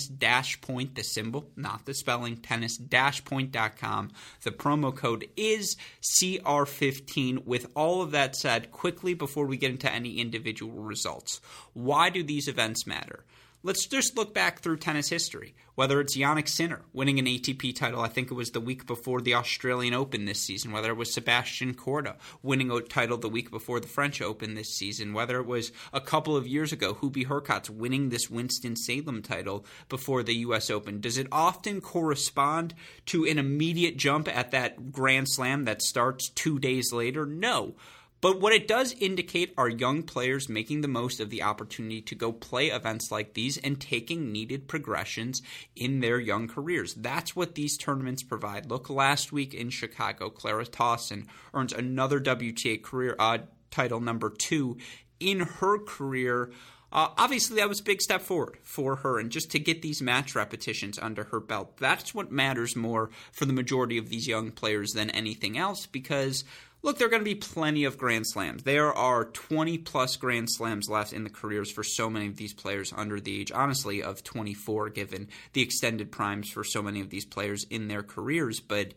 point, 0.61 0.95
the 0.95 1.03
symbol, 1.03 1.51
not 1.57 1.85
the 1.87 1.95
spelling, 1.95 2.37
tennis 2.37 2.77
dash 2.77 3.25
point.com. 3.25 4.11
The 4.43 4.51
promo 4.51 4.95
code 4.95 5.29
is 5.37 5.77
CR15. 6.03 7.45
With 7.45 7.67
all 7.75 8.03
of 8.03 8.11
that 8.13 8.37
said, 8.37 8.73
quickly 8.73 9.15
before 9.15 9.47
we 9.47 9.57
get 9.57 9.71
into 9.71 9.93
any 9.93 10.19
individual 10.19 10.83
results, 10.83 11.41
why 11.73 12.11
do 12.11 12.23
these 12.23 12.49
events 12.49 12.87
matter? 12.87 13.25
Let's 13.67 13.87
just 13.87 14.17
look 14.17 14.33
back 14.33 14.61
through 14.61 14.77
tennis 14.77 15.09
history. 15.09 15.57
Whether 15.75 16.01
it's 16.01 16.17
Jannik 16.17 16.47
Sinner 16.47 16.83
winning 16.93 17.19
an 17.19 17.27
ATP 17.27 17.75
title, 17.75 18.01
I 18.01 18.07
think 18.07 18.31
it 18.31 18.35
was 18.35 18.53
the 18.53 18.61
week 18.61 18.87
before 18.87 19.21
the 19.21 19.35
Australian 19.35 19.93
Open 19.93 20.25
this 20.25 20.39
season. 20.39 20.71
Whether 20.71 20.93
it 20.93 20.97
was 20.97 21.13
Sebastian 21.13 21.75
Korda 21.75 22.15
winning 22.45 22.71
a 22.71 22.81
title 22.81 23.19
the 23.19 23.29
week 23.29 23.51
before 23.51 23.81
the 23.81 23.89
French 23.89 24.23
Open 24.23 24.55
this 24.55 24.73
season. 24.73 25.15
Whether 25.15 25.41
it 25.41 25.47
was 25.47 25.73
a 25.93 26.01
couple 26.01 26.37
of 26.37 26.47
years 26.47 26.73
ago, 26.73 26.95
Hubie 26.95 27.27
Hurkacz 27.27 27.69
winning 27.69 28.11
this 28.11 28.31
Winston-Salem 28.31 29.23
title 29.23 29.67
before 29.89 30.23
the 30.23 30.37
U.S. 30.37 30.71
Open. 30.71 31.01
Does 31.01 31.19
it 31.19 31.27
often 31.33 31.81
correspond 31.81 32.73
to 33.07 33.25
an 33.25 33.37
immediate 33.37 33.97
jump 33.97 34.29
at 34.29 34.53
that 34.53 34.93
Grand 34.93 35.29
Slam 35.29 35.65
that 35.65 35.83
starts 35.83 36.29
two 36.29 36.61
days 36.61 36.93
later? 36.93 37.27
No. 37.27 37.75
But 38.21 38.41
what 38.41 38.53
it 38.53 38.67
does 38.67 38.95
indicate 38.99 39.53
are 39.59 39.69
young 39.69 40.03
players 40.03 40.49
making 40.49 40.81
the 40.81 40.89
most 40.89 41.21
of 41.21 41.31
the 41.31 41.43
opportunity 41.43 42.01
to 42.03 42.15
go 42.15 42.33
play 42.33 42.69
events 42.69 43.11
like 43.11 43.35
these 43.35 43.59
and 43.59 43.81
taking 43.81 44.33
needed 44.33 44.69
progressions 44.69 45.43
in 45.75 46.01
their 46.01 46.19
young 46.19 46.49
careers. 46.49 46.95
That's 46.95 47.37
what 47.37 47.55
these 47.55 47.77
tournaments 47.77 48.23
provide. 48.23 48.71
Look 48.71 48.89
last 48.89 49.33
week 49.33 49.53
in 49.53 49.71
Chicago, 49.71 50.31
Clara 50.31 50.65
Tauson 50.65 51.27
earns 51.53 51.73
another 51.73 52.19
WTA 52.19 52.83
career 52.83 53.17
uh, 53.19 53.39
title 53.71 54.01
number 54.01 54.31
two 54.31 54.79
in 55.21 55.41
her 55.41 55.79
career. 55.79 56.51
Uh, 56.93 57.09
obviously, 57.19 57.57
that 57.57 57.69
was 57.69 57.81
a 57.81 57.85
big 57.85 58.01
step 58.01 58.23
forward 58.23 58.57
for 58.63 58.97
her, 58.97 59.19
and 59.19 59.31
just 59.31 59.51
to 59.51 59.59
get 59.59 59.83
these 59.83 60.01
match 60.01 60.35
repetitions 60.35 60.99
under 60.99 61.25
her 61.25 61.41
belt, 61.41 61.77
that's 61.79 62.15
what 62.15 62.31
matters 62.31 62.77
more 62.77 63.11
for 63.33 63.45
the 63.45 63.53
majority 63.53 63.99
of 63.99 64.09
these 64.09 64.29
young 64.29 64.51
players 64.51 64.93
than 64.93 65.11
anything 65.11 65.59
else 65.59 65.85
because 65.85 66.45
look, 66.83 66.99
there 66.99 67.07
are 67.07 67.11
going 67.11 67.21
to 67.21 67.25
be 67.25 67.35
plenty 67.35 67.85
of 67.85 67.99
Grand 67.99 68.27
Slams. 68.27 68.63
There 68.63 68.93
are 68.93 69.25
20 69.25 69.79
plus 69.79 70.17
Grand 70.17 70.49
Slams 70.51 70.89
left 70.89 71.13
in 71.13 71.25
the 71.25 71.31
careers 71.31 71.71
for 71.71 71.83
so 71.83 72.09
many 72.09 72.27
of 72.27 72.37
these 72.37 72.55
players 72.55 72.93
under 72.97 73.21
the 73.21 73.41
age, 73.41 73.53
honestly, 73.53 74.03
of 74.03 74.23
24, 74.23 74.91
given 74.91 75.29
the 75.53 75.63
extended 75.63 76.13
primes 76.13 76.49
for 76.51 76.65
so 76.65 76.83
many 76.83 77.01
of 77.01 77.11
these 77.11 77.25
players 77.25 77.65
in 77.71 77.89
their 77.89 78.03
careers. 78.03 78.61
But, 78.61 78.95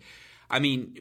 I 0.49 0.59
mean, 0.59 0.99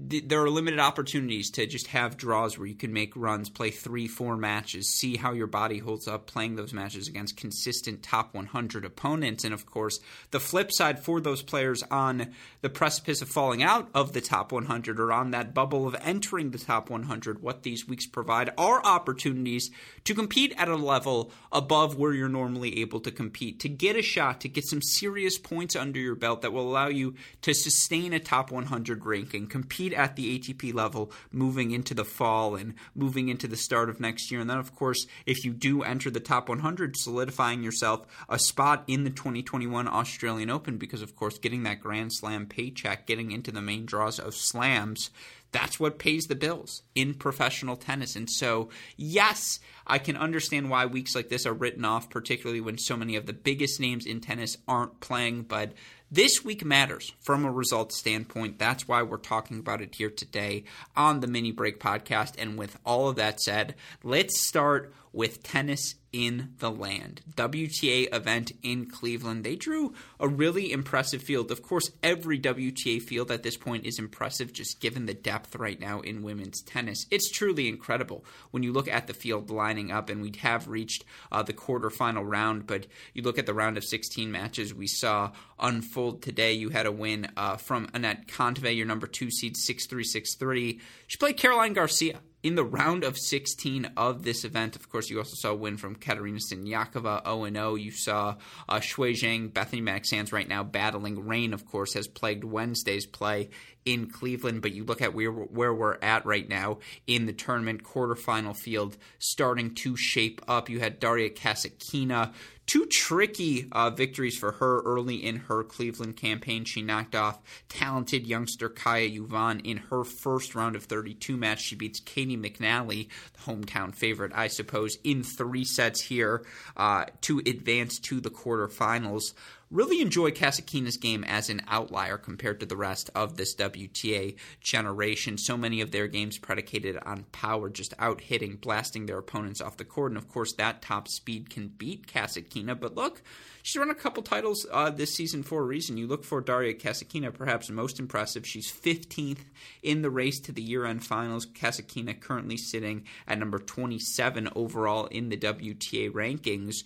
there 0.00 0.42
are 0.42 0.50
limited 0.50 0.78
opportunities 0.78 1.50
to 1.50 1.66
just 1.66 1.88
have 1.88 2.16
draws 2.16 2.56
where 2.56 2.68
you 2.68 2.76
can 2.76 2.92
make 2.92 3.16
runs, 3.16 3.50
play 3.50 3.72
three, 3.72 4.06
four 4.06 4.36
matches, 4.36 4.88
see 4.88 5.16
how 5.16 5.32
your 5.32 5.48
body 5.48 5.78
holds 5.78 6.06
up 6.06 6.26
playing 6.26 6.54
those 6.54 6.72
matches 6.72 7.08
against 7.08 7.36
consistent 7.36 8.00
top 8.00 8.32
100 8.32 8.84
opponents. 8.84 9.42
And 9.42 9.52
of 9.52 9.66
course, 9.66 9.98
the 10.30 10.38
flip 10.38 10.70
side 10.70 11.00
for 11.00 11.20
those 11.20 11.42
players 11.42 11.82
on 11.90 12.32
the 12.60 12.70
precipice 12.70 13.22
of 13.22 13.28
falling 13.28 13.60
out 13.60 13.88
of 13.92 14.12
the 14.12 14.20
top 14.20 14.52
100 14.52 15.00
or 15.00 15.12
on 15.12 15.32
that 15.32 15.52
bubble 15.52 15.88
of 15.88 15.96
entering 16.00 16.52
the 16.52 16.58
top 16.58 16.90
100, 16.90 17.42
what 17.42 17.64
these 17.64 17.88
weeks 17.88 18.06
provide 18.06 18.50
are 18.56 18.84
opportunities 18.84 19.72
to 20.04 20.14
compete 20.14 20.54
at 20.56 20.68
a 20.68 20.76
level 20.76 21.32
above 21.50 21.98
where 21.98 22.12
you're 22.12 22.28
normally 22.28 22.80
able 22.80 23.00
to 23.00 23.10
compete, 23.10 23.58
to 23.60 23.68
get 23.68 23.96
a 23.96 24.02
shot, 24.02 24.40
to 24.42 24.48
get 24.48 24.64
some 24.64 24.80
serious 24.80 25.38
points 25.38 25.74
under 25.74 25.98
your 25.98 26.14
belt 26.14 26.42
that 26.42 26.52
will 26.52 26.70
allow 26.70 26.86
you 26.86 27.16
to 27.42 27.52
sustain 27.52 28.12
a 28.12 28.20
top 28.20 28.52
100 28.52 29.04
ranking, 29.04 29.48
compete 29.48 29.87
at 29.92 30.16
the 30.16 30.38
ATP 30.38 30.74
level 30.74 31.10
moving 31.30 31.70
into 31.70 31.94
the 31.94 32.04
fall 32.04 32.56
and 32.56 32.74
moving 32.94 33.28
into 33.28 33.48
the 33.48 33.56
start 33.56 33.88
of 33.88 34.00
next 34.00 34.30
year. 34.30 34.40
And 34.40 34.48
then, 34.48 34.58
of 34.58 34.74
course, 34.74 35.06
if 35.26 35.44
you 35.44 35.52
do 35.52 35.82
enter 35.82 36.10
the 36.10 36.20
top 36.20 36.48
100, 36.48 36.96
solidifying 36.96 37.62
yourself 37.62 38.06
a 38.28 38.38
spot 38.38 38.84
in 38.86 39.04
the 39.04 39.10
2021 39.10 39.88
Australian 39.88 40.50
Open 40.50 40.78
because, 40.78 41.02
of 41.02 41.16
course, 41.16 41.38
getting 41.38 41.62
that 41.64 41.80
Grand 41.80 42.12
Slam 42.12 42.46
paycheck, 42.46 43.06
getting 43.06 43.30
into 43.30 43.50
the 43.50 43.62
main 43.62 43.86
draws 43.86 44.18
of 44.18 44.34
slams 44.34 45.10
that's 45.52 45.80
what 45.80 45.98
pays 45.98 46.26
the 46.26 46.34
bills 46.34 46.82
in 46.94 47.14
professional 47.14 47.76
tennis. 47.76 48.16
And 48.16 48.28
so, 48.28 48.68
yes, 48.96 49.60
I 49.88 49.98
can 49.98 50.16
understand 50.16 50.70
why 50.70 50.86
weeks 50.86 51.14
like 51.14 51.28
this 51.28 51.46
are 51.46 51.54
written 51.54 51.84
off, 51.84 52.10
particularly 52.10 52.60
when 52.60 52.78
so 52.78 52.96
many 52.96 53.16
of 53.16 53.26
the 53.26 53.32
biggest 53.32 53.80
names 53.80 54.06
in 54.06 54.20
tennis 54.20 54.58
aren't 54.66 55.00
playing. 55.00 55.42
But 55.42 55.72
this 56.10 56.44
week 56.44 56.64
matters 56.64 57.12
from 57.20 57.44
a 57.44 57.50
results 57.50 57.98
standpoint. 57.98 58.58
That's 58.58 58.88
why 58.88 59.02
we're 59.02 59.18
talking 59.18 59.58
about 59.58 59.82
it 59.82 59.94
here 59.94 60.10
today 60.10 60.64
on 60.96 61.20
the 61.20 61.26
Mini 61.26 61.52
Break 61.52 61.80
podcast. 61.80 62.34
And 62.38 62.58
with 62.58 62.78
all 62.84 63.08
of 63.08 63.16
that 63.16 63.40
said, 63.40 63.74
let's 64.02 64.40
start 64.40 64.92
with 65.12 65.42
tennis 65.42 65.96
in 66.12 66.54
the 66.58 66.70
land. 66.70 67.20
WTA 67.34 68.14
event 68.14 68.52
in 68.62 68.86
Cleveland. 68.86 69.44
They 69.44 69.56
drew 69.56 69.92
a 70.18 70.28
really 70.28 70.72
impressive 70.72 71.22
field. 71.22 71.50
Of 71.50 71.62
course, 71.62 71.90
every 72.02 72.38
WTA 72.38 73.02
field 73.02 73.30
at 73.30 73.42
this 73.42 73.56
point 73.56 73.84
is 73.84 73.98
impressive 73.98 74.52
just 74.52 74.80
given 74.80 75.06
the 75.06 75.14
depth 75.14 75.56
right 75.56 75.78
now 75.78 76.00
in 76.00 76.22
women's 76.22 76.62
tennis. 76.62 77.06
It's 77.10 77.30
truly 77.30 77.68
incredible 77.68 78.24
when 78.50 78.62
you 78.62 78.72
look 78.72 78.88
at 78.88 79.06
the 79.06 79.14
field 79.14 79.50
lining 79.78 79.92
up, 79.92 80.10
and 80.10 80.20
we 80.20 80.32
have 80.40 80.68
reached 80.68 81.04
uh, 81.30 81.42
the 81.42 81.52
quarterfinal 81.52 82.24
round, 82.26 82.66
but 82.66 82.86
you 83.14 83.22
look 83.22 83.38
at 83.38 83.46
the 83.46 83.54
round 83.54 83.76
of 83.76 83.84
16 83.84 84.30
matches 84.30 84.74
we 84.74 84.86
saw 84.86 85.30
unfold 85.58 86.22
today. 86.22 86.52
You 86.52 86.70
had 86.70 86.86
a 86.86 86.92
win 86.92 87.28
uh, 87.36 87.56
from 87.56 87.86
Anett 87.88 88.26
Kontaveit, 88.26 88.76
your 88.76 88.86
number 88.86 89.06
two 89.06 89.30
seed, 89.30 89.56
6 89.56 89.86
3 89.86 90.04
6 90.04 90.34
3. 90.34 90.80
She 91.06 91.16
played 91.16 91.36
Caroline 91.36 91.74
Garcia 91.74 92.20
in 92.42 92.54
the 92.54 92.64
round 92.64 93.02
of 93.02 93.18
16 93.18 93.90
of 93.96 94.22
this 94.22 94.44
event, 94.44 94.76
of 94.76 94.88
course, 94.88 95.10
you 95.10 95.18
also 95.18 95.34
saw 95.34 95.50
a 95.50 95.54
win 95.56 95.76
from 95.76 95.96
Katerina 95.96 96.38
Siniakova, 96.38 97.24
0 97.24 97.50
0. 97.50 97.74
You 97.74 97.90
saw 97.90 98.36
uh, 98.68 98.78
Shuai 98.78 99.12
Zhang, 99.12 99.52
Bethany 99.52 99.82
Mattek-Sands 99.82 100.32
right 100.32 100.48
now 100.48 100.62
battling 100.62 101.26
rain, 101.26 101.52
of 101.52 101.66
course, 101.66 101.94
has 101.94 102.06
plagued 102.06 102.44
Wednesday's 102.44 103.06
play 103.06 103.50
in 103.84 104.08
Cleveland. 104.08 104.62
But 104.62 104.72
you 104.72 104.84
look 104.84 105.02
at 105.02 105.14
where, 105.14 105.32
where 105.32 105.74
we're 105.74 105.98
at 106.00 106.24
right 106.26 106.48
now 106.48 106.78
in 107.08 107.26
the 107.26 107.32
tournament 107.32 107.82
quarterfinal 107.82 108.56
field 108.56 108.96
starting 109.18 109.74
to 109.76 109.96
shape 109.96 110.40
up. 110.46 110.70
You 110.70 110.78
had 110.78 111.00
Daria 111.00 111.30
Kasatkina 111.30 112.32
two 112.68 112.84
tricky 112.84 113.66
uh, 113.72 113.90
victories 113.90 114.38
for 114.38 114.52
her 114.52 114.80
early 114.82 115.16
in 115.16 115.36
her 115.36 115.64
Cleveland 115.64 116.16
campaign. 116.16 116.64
She 116.64 116.82
knocked 116.82 117.16
off 117.16 117.40
talented 117.68 118.26
youngster 118.26 118.68
Kaja 118.68 119.16
Juvan 119.16 119.64
in 119.64 119.78
her 119.78 120.04
first 120.04 120.54
round 120.54 120.76
of 120.76 120.84
32 120.84 121.36
match. 121.36 121.62
She 121.62 121.74
beats 121.74 122.00
Caty 122.00 122.38
McNally, 122.38 123.08
the 123.32 123.50
hometown 123.50 123.94
favorite, 123.94 124.32
I 124.34 124.48
suppose, 124.48 124.98
in 125.02 125.22
three 125.22 125.64
sets 125.64 126.02
here 126.02 126.44
uh, 126.76 127.06
to 127.22 127.38
advance 127.38 127.98
to 128.00 128.20
the 128.20 128.30
quarterfinals 128.30 129.32
really 129.70 130.00
enjoy 130.00 130.30
Kasatkina's 130.30 130.96
game 130.96 131.24
as 131.24 131.50
an 131.50 131.60
outlier 131.68 132.16
compared 132.16 132.60
to 132.60 132.66
the 132.66 132.76
rest 132.76 133.10
of 133.14 133.36
this 133.36 133.54
WTA 133.54 134.36
generation. 134.60 135.36
So 135.36 135.56
many 135.56 135.80
of 135.80 135.90
their 135.90 136.08
games 136.08 136.38
predicated 136.38 136.98
on 137.04 137.24
power, 137.32 137.68
just 137.68 137.94
out 137.98 138.22
hitting, 138.22 138.56
blasting 138.56 139.06
their 139.06 139.18
opponents 139.18 139.60
off 139.60 139.76
the 139.76 139.84
court. 139.84 140.12
And 140.12 140.18
of 140.18 140.28
course, 140.28 140.54
that 140.54 140.82
top 140.82 141.08
speed 141.08 141.50
can 141.50 141.68
beat 141.68 142.06
Kasatkina. 142.06 142.78
But 142.78 142.94
look, 142.94 143.22
she's 143.62 143.78
run 143.78 143.90
a 143.90 143.94
couple 143.94 144.22
titles 144.22 144.66
uh, 144.72 144.90
this 144.90 145.14
season 145.14 145.42
for 145.42 145.60
a 145.60 145.66
reason. 145.66 145.98
You 145.98 146.06
look 146.06 146.24
for 146.24 146.40
Daria 146.40 146.74
Kasatkina, 146.74 147.32
perhaps 147.32 147.68
most 147.68 147.98
impressive. 147.98 148.46
She's 148.46 148.72
15th 148.72 149.44
in 149.82 150.02
the 150.02 150.10
race 150.10 150.40
to 150.40 150.52
the 150.52 150.62
year 150.62 150.86
end 150.86 151.04
finals. 151.04 151.46
Kasatkina 151.46 152.18
currently 152.18 152.56
sitting 152.56 153.04
at 153.26 153.38
number 153.38 153.58
27 153.58 154.48
overall 154.54 155.06
in 155.06 155.28
the 155.28 155.36
WTA 155.36 156.10
rankings 156.10 156.84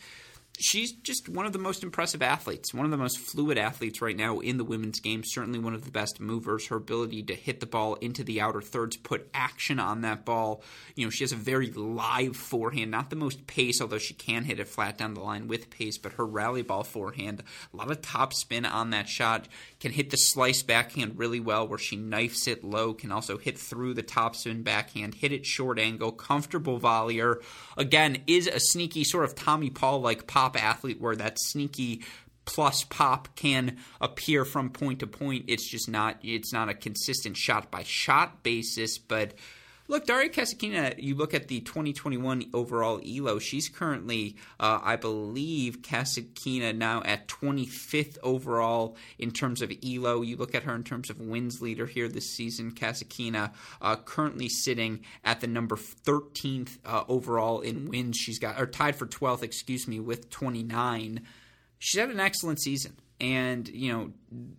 she's 0.63 0.93
just 0.93 1.29
one 1.29 1.47
of 1.47 1.53
the 1.53 1.59
most 1.59 1.83
impressive 1.83 2.23
athletes, 2.23 2.73
one 2.73 2.85
of 2.85 2.91
the 2.91 2.97
most 2.97 3.19
fluid 3.19 3.59
athletes 3.59 4.01
right 4.01 4.17
now 4.17 4.41
in 4.41 4.57
the 4.57 4.65
women's 4.65 5.01
game. 5.01 5.25
Certainly 5.25 5.59
one 5.59 5.75
of 5.75 5.85
the 5.85 5.91
best 5.91 6.21
movers. 6.21 6.69
Her 6.69 6.77
ability 6.77 7.23
to 7.25 7.35
hit 7.35 7.61
the 7.61 7.67
ball 7.67 7.95
into 7.97 8.25
the 8.25 8.41
outer 8.41 8.61
thirds, 8.61 8.97
put 8.97 9.29
action 9.35 9.79
on 9.79 10.03
that 10.03 10.25
ball. 10.25 10.63
You 10.95 11.07
know, 11.07 11.11
she 11.11 11.25
has 11.25 11.33
a 11.33 11.37
very 11.37 11.71
live 11.71 12.37
forehand, 12.37 12.91
not 12.91 13.11
the 13.11 13.17
most 13.17 13.47
pace, 13.47 13.81
although 13.81 13.99
she 13.99 14.15
can 14.15 14.45
hit 14.45 14.61
it 14.61 14.69
flat 14.69 14.99
down 14.99 15.15
the 15.15 15.21
line 15.21 15.49
with 15.49 15.71
pace, 15.71 15.99
but 15.99 16.13
her 16.15 16.27
rally 16.27 16.63
ball 16.63 16.85
forehand, 16.85 17.43
a 17.73 17.77
lot 17.77 17.91
of 17.91 18.03
top 18.03 18.33
spin 18.33 18.65
on 18.65 18.91
that 18.91 19.09
shot, 19.09 19.49
can 19.81 19.93
hit 19.93 20.11
the 20.11 20.17
slice 20.17 20.63
backhand 20.63 21.19
really 21.19 21.41
well 21.41 21.67
where 21.67 21.79
she 21.79 21.97
knifes 21.97 22.47
it 22.47 22.63
low, 22.63 22.95
can 22.95 23.11
also 23.11 23.39
hit 23.39 23.59
through 23.59 23.95
the 23.95 24.03
top 24.03 24.37
spin 24.37 24.63
backhand, 24.63 25.15
hit 25.15 25.33
it 25.33 25.47
short 25.47 25.79
angle, 25.79 26.13
comfortable 26.13 26.79
volleyer. 26.79 27.43
Again, 27.77 28.23
is 28.27 28.47
a 28.47 28.61
sneaky 28.61 29.05
sort 29.05 29.25
of 29.25 29.35
Tommy 29.35 29.71
Paul 29.71 30.01
like 30.01 30.27
pop 30.27 30.52
athlete 30.57 31.01
where 31.01 31.17
that 31.17 31.39
sneaky 31.39 32.03
plus 32.45 32.85
pop 32.85 33.35
can 33.37 33.79
appear 34.01 34.45
from 34.45 34.71
point 34.71 35.01
to 35.01 35.07
point. 35.07 35.45
It's 35.49 35.71
just 35.71 35.89
not 35.89 36.19
it's 36.23 36.53
not 36.53 36.69
a 36.69 36.75
consistent 36.75 37.37
shot 37.37 37.71
by 37.71 37.83
shot 37.85 38.43
basis, 38.43 38.99
but 38.99 39.35
Look, 39.89 40.07
Daria 40.07 40.29
Kasatkina, 40.29 40.95
you 41.03 41.17
look 41.17 41.35
at 41.35 41.49
the 41.49 41.61
2021 41.61 42.51
overall 42.55 43.01
ELO, 43.05 43.41
she's 43.41 43.69
currently, 43.69 44.37
uh, 44.61 44.79
I 44.83 44.95
believe, 44.95 45.83
Kasatkina 45.83 46.75
now 46.75 47.03
at 47.05 47.27
25th 47.27 48.17
overall 48.23 48.97
in 49.19 49.33
terms 49.33 49.61
of 49.61 49.73
ELO. 49.85 50.23
You 50.23 50.37
look 50.37 50.55
at 50.55 50.63
her 50.63 50.75
in 50.75 50.85
terms 50.85 51.11
of 51.11 51.21
wins 51.21 51.61
leader 51.61 51.87
here 51.87 52.09
this 52.09 52.31
season, 52.31 52.73
Kasatkina 52.73 53.53
uh, 53.81 53.97
currently 53.97 54.49
sitting 54.49 55.01
at 55.25 55.41
the 55.41 55.49
number 55.49 55.77
13th 55.77 56.79
uh, 56.85 57.03
overall 57.09 57.61
in 57.61 57.87
wins. 57.87 58.17
She's 58.17 58.39
got, 58.39 58.61
or 58.61 58.67
tied 58.67 58.95
for 58.95 59.07
12th, 59.07 59.43
excuse 59.43 59.89
me, 59.89 59.99
with 59.99 60.31
29. 60.31 61.23
She's 61.81 62.01
had 62.01 62.11
an 62.11 62.21
excellent 62.21 62.61
season 62.63 62.97
and 63.23 63.69
you 63.69 63.91
know 63.91 64.13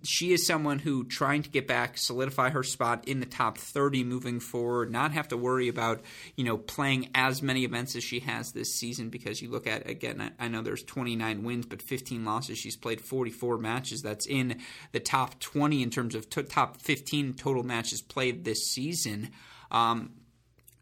she 0.03 0.33
is 0.33 0.47
someone 0.47 0.79
who 0.79 1.03
trying 1.03 1.43
to 1.43 1.49
get 1.49 1.67
back 1.67 1.97
solidify 1.97 2.49
her 2.49 2.63
spot 2.63 3.07
in 3.07 3.19
the 3.19 3.25
top 3.25 3.57
30 3.59 4.03
moving 4.03 4.39
forward 4.39 4.91
not 4.91 5.11
have 5.11 5.27
to 5.27 5.37
worry 5.37 5.67
about 5.67 6.01
you 6.35 6.43
know 6.43 6.57
playing 6.57 7.09
as 7.13 7.43
many 7.43 7.63
events 7.63 7.95
as 7.95 8.03
she 8.03 8.21
has 8.21 8.53
this 8.53 8.73
season 8.73 9.09
because 9.09 9.41
you 9.41 9.51
look 9.51 9.67
at 9.67 9.87
again 9.87 10.31
i 10.39 10.47
know 10.47 10.61
there's 10.61 10.83
29 10.83 11.43
wins 11.43 11.65
but 11.65 11.81
15 11.81 12.23
losses. 12.23 12.57
She's 12.57 12.75
played 12.75 13.01
44 13.01 13.57
matches. 13.57 14.01
That's 14.01 14.25
in 14.25 14.61
the 14.91 14.99
top 14.99 15.39
20 15.39 15.83
in 15.83 15.89
terms 15.89 16.15
of 16.15 16.29
t- 16.29 16.43
top 16.43 16.81
15 16.81 17.33
total 17.33 17.63
matches 17.63 18.01
played 18.01 18.43
this 18.43 18.65
season. 18.65 19.31
Um, 19.71 20.11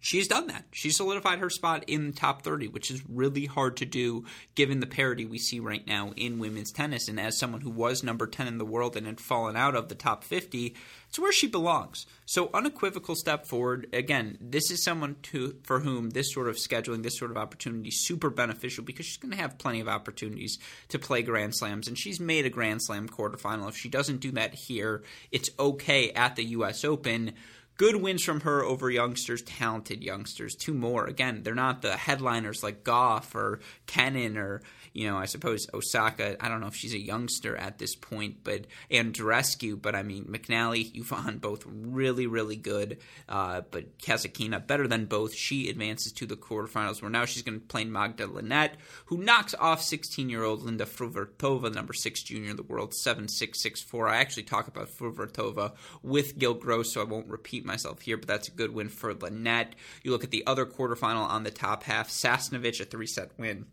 she's 0.01 0.27
done 0.27 0.47
that. 0.47 0.65
She 0.73 0.89
solidified 0.89 1.39
her 1.39 1.49
spot 1.49 1.85
in 1.87 2.07
the 2.07 2.13
top 2.13 2.41
30, 2.41 2.67
which 2.67 2.91
is 2.91 3.07
really 3.07 3.45
hard 3.45 3.77
to 3.77 3.85
do 3.85 4.25
given 4.55 4.81
the 4.81 4.87
parity 4.87 5.25
we 5.25 5.37
see 5.37 5.61
right 5.61 5.85
now 5.87 6.11
in 6.17 6.39
women's 6.39 6.71
tennis. 6.73 7.07
And 7.07 7.19
as 7.19 7.39
someone 7.39 7.61
who 7.61 7.69
was 7.69 8.03
number 8.03 8.27
10 8.27 8.47
in 8.47 8.57
the 8.57 8.65
world 8.65 8.97
and 8.97 9.07
had 9.07 9.21
fallen 9.21 9.55
out 9.55 9.75
of 9.75 9.87
the 9.87 9.95
top 9.95 10.25
50, 10.25 10.75
it's 11.07 11.19
where 11.19 11.31
she 11.31 11.47
belongs. 11.47 12.05
So 12.25 12.49
unequivocal 12.53 13.15
step 13.15 13.45
forward. 13.45 13.87
Again, 13.93 14.37
this 14.41 14.71
is 14.71 14.83
someone 14.83 15.17
to 15.23 15.57
for 15.63 15.81
whom 15.81 16.09
this 16.09 16.33
sort 16.33 16.47
of 16.47 16.55
scheduling, 16.55 17.03
this 17.03 17.19
sort 17.19 17.31
of 17.31 17.37
opportunity 17.37 17.89
is 17.89 18.05
super 18.05 18.29
beneficial 18.29 18.83
because 18.83 19.05
she's 19.05 19.17
going 19.17 19.31
to 19.31 19.37
have 19.37 19.57
plenty 19.57 19.81
of 19.81 19.87
opportunities 19.87 20.57
to 20.89 20.97
play 20.97 21.21
Grand 21.21 21.55
Slams, 21.55 21.87
and 21.87 21.97
she's 21.97 22.19
made 22.19 22.45
a 22.45 22.49
Grand 22.49 22.81
Slam 22.81 23.07
quarterfinal. 23.07 23.69
If 23.69 23.77
she 23.77 23.89
doesn't 23.89 24.21
do 24.21 24.31
that 24.31 24.53
here, 24.53 25.03
it's 25.31 25.49
okay 25.59 26.11
at 26.11 26.35
the 26.35 26.45
U.S. 26.45 26.83
Open 26.85 27.33
good 27.81 27.95
wins 27.95 28.23
from 28.23 28.41
her 28.41 28.63
over 28.63 28.91
youngsters, 28.91 29.41
talented 29.41 30.03
youngsters. 30.03 30.53
Two 30.53 30.75
more. 30.75 31.07
Again, 31.07 31.41
they're 31.41 31.55
not 31.55 31.81
the 31.81 31.97
headliners 31.97 32.61
like 32.61 32.83
Gauff 32.83 33.33
or 33.33 33.59
Kenin 33.87 34.37
or 34.37 34.61
you 34.93 35.09
know, 35.09 35.17
I 35.17 35.25
suppose 35.25 35.67
Osaka, 35.73 36.35
I 36.43 36.49
don't 36.49 36.59
know 36.59 36.67
if 36.67 36.75
she's 36.75 36.93
a 36.93 36.99
youngster 36.99 37.55
at 37.55 37.77
this 37.77 37.95
point, 37.95 38.43
but 38.43 38.65
Andreescu, 38.89 39.81
but 39.81 39.95
I 39.95 40.03
mean, 40.03 40.25
McNally, 40.25 40.93
Juvan, 40.93 41.39
both 41.39 41.63
really, 41.65 42.27
really 42.27 42.57
good. 42.57 42.99
Uh, 43.29 43.61
but 43.71 43.97
Kasatkina, 43.99 44.65
better 44.65 44.87
than 44.87 45.05
both. 45.05 45.33
She 45.33 45.69
advances 45.69 46.11
to 46.13 46.25
the 46.25 46.35
quarterfinals 46.35 47.01
where 47.01 47.11
now 47.11 47.25
she's 47.25 47.43
going 47.43 47.59
to 47.59 47.65
play 47.65 47.85
Magda 47.85 48.27
Linette, 48.27 48.75
who 49.05 49.17
knocks 49.17 49.55
off 49.59 49.81
16 49.81 50.29
year 50.29 50.43
old 50.43 50.63
Linda 50.63 50.85
Fruhvirtova, 50.85 51.73
number 51.73 51.93
six 51.93 52.21
junior 52.21 52.49
in 52.49 52.57
the 52.57 52.63
world, 52.63 52.93
7 52.93 53.27
6 53.27 53.61
6 53.61 53.81
4. 53.81 54.07
I 54.07 54.17
actually 54.17 54.43
talk 54.43 54.67
about 54.67 54.89
Fruhvirtova 54.89 55.73
with 56.03 56.37
Gil 56.37 56.53
Gross, 56.53 56.93
so 56.93 57.01
I 57.01 57.05
won't 57.05 57.27
repeat 57.27 57.65
myself 57.65 58.01
here, 58.01 58.17
but 58.17 58.27
that's 58.27 58.49
a 58.49 58.51
good 58.51 58.73
win 58.73 58.89
for 58.89 59.13
Linette. 59.13 59.75
You 60.03 60.11
look 60.11 60.23
at 60.23 60.31
the 60.31 60.45
other 60.45 60.65
quarterfinal 60.65 61.29
on 61.29 61.43
the 61.43 61.51
top 61.51 61.83
half, 61.83 62.09
Sasnovich, 62.09 62.81
a 62.81 62.85
three 62.85 63.07
set 63.07 63.31
win 63.37 63.67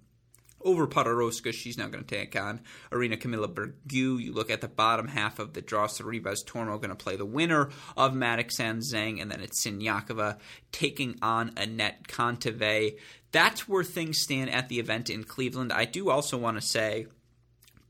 over 0.62 0.86
Podoroska. 0.86 1.52
She's 1.52 1.78
now 1.78 1.88
going 1.88 2.04
to 2.04 2.16
take 2.16 2.34
on 2.34 2.60
Irina 2.92 3.16
Camelia 3.16 3.48
Begu. 3.48 4.20
You 4.22 4.32
look 4.32 4.50
at 4.50 4.60
the 4.60 4.68
bottom 4.68 5.08
half 5.08 5.38
of 5.38 5.52
the 5.52 5.62
draw. 5.62 5.86
Sorribes 5.86 6.44
Tormo 6.44 6.76
going 6.78 6.90
to 6.90 6.94
play 6.94 7.16
the 7.16 7.26
winner 7.26 7.70
of 7.96 8.12
Mattek-Sands 8.12 8.92
Zhang, 8.92 9.20
and 9.20 9.30
then 9.30 9.40
it's 9.40 9.64
Siniakova 9.64 10.38
taking 10.72 11.18
on 11.22 11.50
Anett 11.50 12.06
Kontaveit. 12.08 12.98
That's 13.32 13.68
where 13.68 13.84
things 13.84 14.18
stand 14.20 14.50
at 14.50 14.68
the 14.68 14.78
event 14.78 15.10
in 15.10 15.24
Cleveland. 15.24 15.72
I 15.72 15.84
do 15.84 16.10
also 16.10 16.38
want 16.38 16.56
to 16.56 16.66
say, 16.66 17.06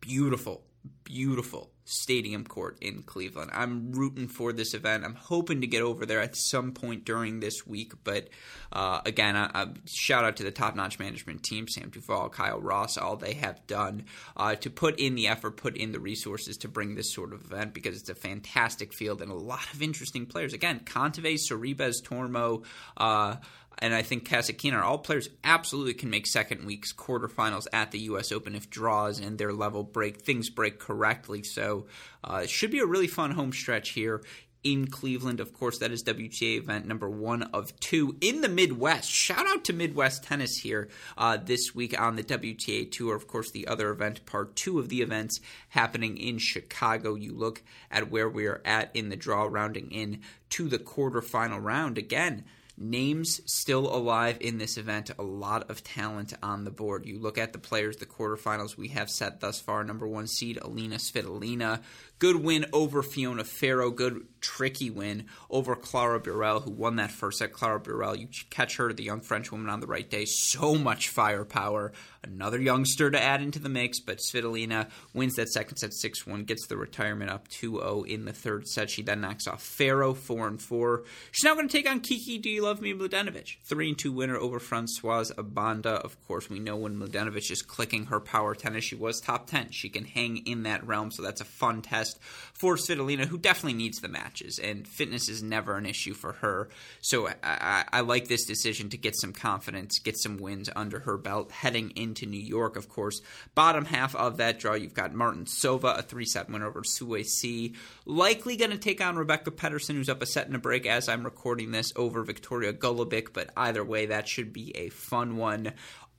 beautiful, 0.01 0.65
beautiful 1.05 1.71
Stadium 1.89 2.45
Court 2.45 2.77
in 2.83 3.03
Cleveland. 3.03 3.51
I'm 3.55 3.93
rooting 3.93 4.29
for 4.29 4.53
this 4.53 4.75
event. 4.75 5.05
I'm 5.05 5.15
hoping 5.15 5.63
to 5.63 5.67
get 5.67 5.81
over 5.81 6.05
there 6.05 6.21
at 6.21 6.37
some 6.37 6.73
point 6.73 7.07
during 7.07 7.41
this 7.41 7.67
week. 7.67 7.93
But 8.05 8.29
uh, 8.71 9.01
again, 9.07 9.37
I, 9.37 9.69
shout 9.87 10.23
out 10.23 10.37
to 10.37 10.43
the 10.43 10.51
top 10.51 10.77
notch 10.77 10.99
management 10.99 11.43
team, 11.43 11.67
Sam 11.67 11.89
Duval, 11.89 12.29
Kyle 12.29 12.61
Ross, 12.61 12.99
all 12.99 13.17
they 13.17 13.33
have 13.35 13.67
done 13.67 14.05
uh, 14.37 14.55
to 14.57 14.69
put 14.69 15.01
in 15.01 15.15
the 15.15 15.29
effort, 15.29 15.57
put 15.57 15.79
in 15.79 15.93
the 15.93 16.01
resources 16.01 16.59
to 16.59 16.69
bring 16.69 16.95
this 16.95 17.15
sort 17.15 17.33
of 17.33 17.41
event 17.41 17.73
because 17.73 17.99
it's 17.99 18.11
a 18.11 18.15
fantastic 18.15 18.93
field 18.93 19.23
and 19.23 19.31
a 19.31 19.35
lot 19.35 19.73
of 19.73 19.81
interesting 19.81 20.27
players. 20.27 20.53
Again, 20.53 20.81
Kontaveit, 20.81 21.39
Sorribes, 21.39 22.03
Tormo, 22.03 22.65
uh, 22.99 23.37
and 23.81 23.95
I 23.95 24.03
think 24.03 24.29
Kasatkina 24.29 24.75
are 24.75 24.85
all 24.85 24.99
players 24.99 25.29
absolutely 25.45 25.95
can 25.95 26.11
make 26.11 26.27
second 26.27 26.65
weeks 26.65 26.93
quarterfinals 26.93 27.67
at 27.73 27.91
the 27.91 27.99
U.S. 28.01 28.33
Open 28.33 28.55
if 28.55 28.71
draws 28.71 29.21
and 29.21 29.39
their 29.39 29.53
level 29.53 29.83
break 29.83 30.21
things 30.21 30.51
break 30.51 30.79
correctly. 30.79 31.43
So 31.43 31.87
uh, 32.25 32.41
it 32.45 32.51
should 32.51 32.71
be 32.71 32.81
a 32.81 32.87
really 32.87 33.07
fun 33.07 33.33
home 33.33 33.53
stretch 33.53 33.91
here 33.91 34.23
in 34.65 34.89
Cleveland. 34.89 35.41
Of 35.41 35.53
course, 35.53 35.79
that 35.79 35.93
is 35.93 36.03
WTA 36.03 36.59
event 36.59 36.87
number 36.87 37.09
one 37.09 37.43
of 37.45 37.79
two 37.81 38.17
in 38.21 38.41
the 38.41 38.49
Midwest. 38.49 39.11
Shout 39.11 39.47
out 39.47 39.65
to 39.65 39.73
Midwest 39.73 40.25
Tennis 40.25 40.59
here 40.59 40.89
uh, 41.17 41.37
this 41.37 41.75
week 41.75 41.99
on 41.99 42.17
the 42.17 42.25
WTA 42.25 42.91
Tour. 42.91 43.15
Of 43.15 43.29
course, 43.29 43.51
the 43.51 43.69
other 43.69 43.91
event, 43.91 44.27
part 44.27 44.57
two 44.57 44.79
of 44.79 44.89
the 44.89 45.03
events 45.03 45.41
happening 45.71 46.17
in 46.17 46.39
Chicago. 46.39 47.15
You 47.15 47.33
look 47.33 47.63
at 47.91 48.11
where 48.11 48.29
we 48.29 48.47
are 48.47 48.61
at 48.65 48.91
in 48.95 49.09
the 49.09 49.17
draw, 49.17 49.45
rounding 49.45 49.91
in 49.91 50.21
to 50.51 50.69
the 50.69 50.79
quarterfinal 50.79 51.63
round. 51.63 51.99
Again, 51.99 52.45
names 52.81 53.41
still 53.47 53.95
alive 53.95 54.39
in 54.41 54.59
this 54.59 54.77
event. 54.77 55.11
A 55.19 55.23
lot 55.23 55.71
of 55.71 55.83
talent 55.83 56.33
on 56.43 56.65
the 56.65 56.71
board. 56.71 57.07
You 57.07 57.19
look 57.19 57.39
at 57.39 57.53
the 57.53 57.59
players, 57.59 57.97
the 57.97 58.07
quarterfinals 58.07 58.77
we 58.77 58.89
have 58.89 59.11
set 59.11 59.41
thus 59.41 59.61
far. 59.61 59.85
Number 59.85 60.07
one 60.07 60.27
seed, 60.27 60.59
Alina 60.63 60.97
Svitolina. 60.97 61.83
Good 62.19 62.37
win 62.37 62.67
over 62.73 63.03
Fiona 63.03 63.45
Ferro. 63.45 63.91
Good 63.91 64.27
tricky 64.41 64.91
win 64.91 65.27
over 65.51 65.77
Clara 65.77 66.21
Burel, 66.21 66.63
who 66.63 66.71
won 66.71 66.97
that 66.97 67.11
first 67.11 67.39
set. 67.39 67.53
Clara 67.53 67.81
Burel, 67.81 68.19
you 68.19 68.29
catch 68.51 68.77
her, 68.77 68.93
the 68.93 69.05
young 69.05 69.21
French 69.21 69.53
woman 69.53 69.71
on 69.71 69.81
the 69.81 69.87
right 69.87 70.09
day. 70.09 70.25
So 70.25 70.75
much 70.75 71.09
firepower. 71.09 71.93
Another 72.25 72.61
youngster 72.61 73.11
to 73.11 73.23
add 73.23 73.41
into 73.43 73.61
the 73.61 73.69
mix, 73.69 74.01
but 74.01 74.19
Svitolina 74.19 74.91
wins 75.15 75.37
that 75.37 75.49
second 75.49 75.77
set 75.77 75.95
6 75.95 76.27
1, 76.27 76.45
gets 76.45 76.67
the 76.67 76.77
retirement 76.77 77.31
up 77.31 77.47
2 77.49 77.79
0 77.79 78.03
in 78.03 78.25
the 78.25 78.33
third 78.33 78.67
set. 78.67 78.91
She 78.91 79.03
then 79.03 79.21
knocks 79.21 79.47
off 79.47 79.63
Ferro 79.63 80.15
4 80.15 80.49
and 80.49 80.61
4. 80.61 81.05
She's 81.31 81.45
now 81.45 81.55
going 81.55 81.69
to 81.69 81.73
take 81.73 81.89
on 81.89 82.01
Kiki 82.01 82.39
Do 82.39 82.51
You 82.51 82.63
Love 82.63 82.81
Me 82.81 82.93
Mladenovic. 82.93 83.59
3 83.69 83.91
and 83.91 83.99
2 83.99 84.11
winner 84.11 84.37
over 84.37 84.59
Francoise 84.59 85.31
Abanda. 85.33 86.01
Of 86.01 86.21
course, 86.27 86.51
we 86.51 86.59
know 86.59 86.77
when 86.77 86.97
Mladenovic 86.97 87.51
is 87.53 87.63
clicking 87.63 88.07
her 88.07 88.19
power 88.19 88.55
tennis, 88.55 88.85
she 88.85 88.97
was 88.97 89.21
top 89.21 89.47
10. 89.47 89.71
She 89.71 89.89
can 89.89 90.05
hang 90.05 90.39
in 90.39 90.65
that 90.65 90.85
realm, 90.85 91.13
so 91.13 91.23
that's 91.23 91.41
a 91.41 91.45
fun 91.45 91.83
test 91.83 92.19
for 92.53 92.77
Svitolina, 92.77 93.27
who 93.27 93.39
definitely 93.39 93.79
needs 93.79 94.01
the 94.01 94.09
matches, 94.09 94.59
and 94.59 94.89
fitness 94.89 95.29
is 95.29 95.43
never 95.43 95.77
an 95.77 95.87
issue 95.87 96.15
for 96.15 96.33
her. 96.35 96.69
So 97.01 97.29
I, 97.29 97.35
I, 97.43 97.85
I 97.93 98.01
like 98.01 98.27
this 98.27 98.45
decision 98.45 98.89
to 98.91 98.97
get 98.97 99.15
some 99.17 99.33
confidence, 99.33 100.01
get 100.01 100.19
some 100.19 100.39
wins 100.39 100.69
under 100.75 101.01
her 101.01 101.17
belt 101.17 101.53
heading 101.53 101.91
into 102.09 102.27
New 102.27 102.41
York, 102.41 102.77
of 102.77 102.89
course. 102.89 103.21
Bottom 103.55 103.85
half 103.85 104.15
of 104.15 104.39
that 104.39 104.59
draw, 104.59 104.75
you've 104.75 104.95
got 104.95 105.13
Martincova, 105.13 105.99
a 105.99 106.03
three 106.03 106.25
set 106.25 106.51
win 106.51 106.63
over 106.63 106.83
Sue 106.85 107.23
C. 107.25 107.75
Likely 108.05 108.57
going 108.57 108.71
to 108.71 108.79
take 108.79 109.01
on 109.01 109.17
Rebecca 109.17 109.51
Peterson, 109.51 109.97
who's 109.97 110.09
up 110.09 110.23
a 110.23 110.27
set 110.27 110.47
and 110.47 110.57
a 110.57 110.59
break 110.59 110.87
as 110.87 111.09
I'm 111.09 111.25
recording 111.25 111.71
this 111.71 111.93
over 111.97 112.23
Victoria 112.23 112.73
Golubic, 112.73 113.33
but 113.33 113.51
either 113.57 113.85
way, 113.85 114.07
that 114.07 114.29
should 114.29 114.53
be 114.53 114.77
a 114.77 114.89
fun 114.89 115.37
one 115.37 115.73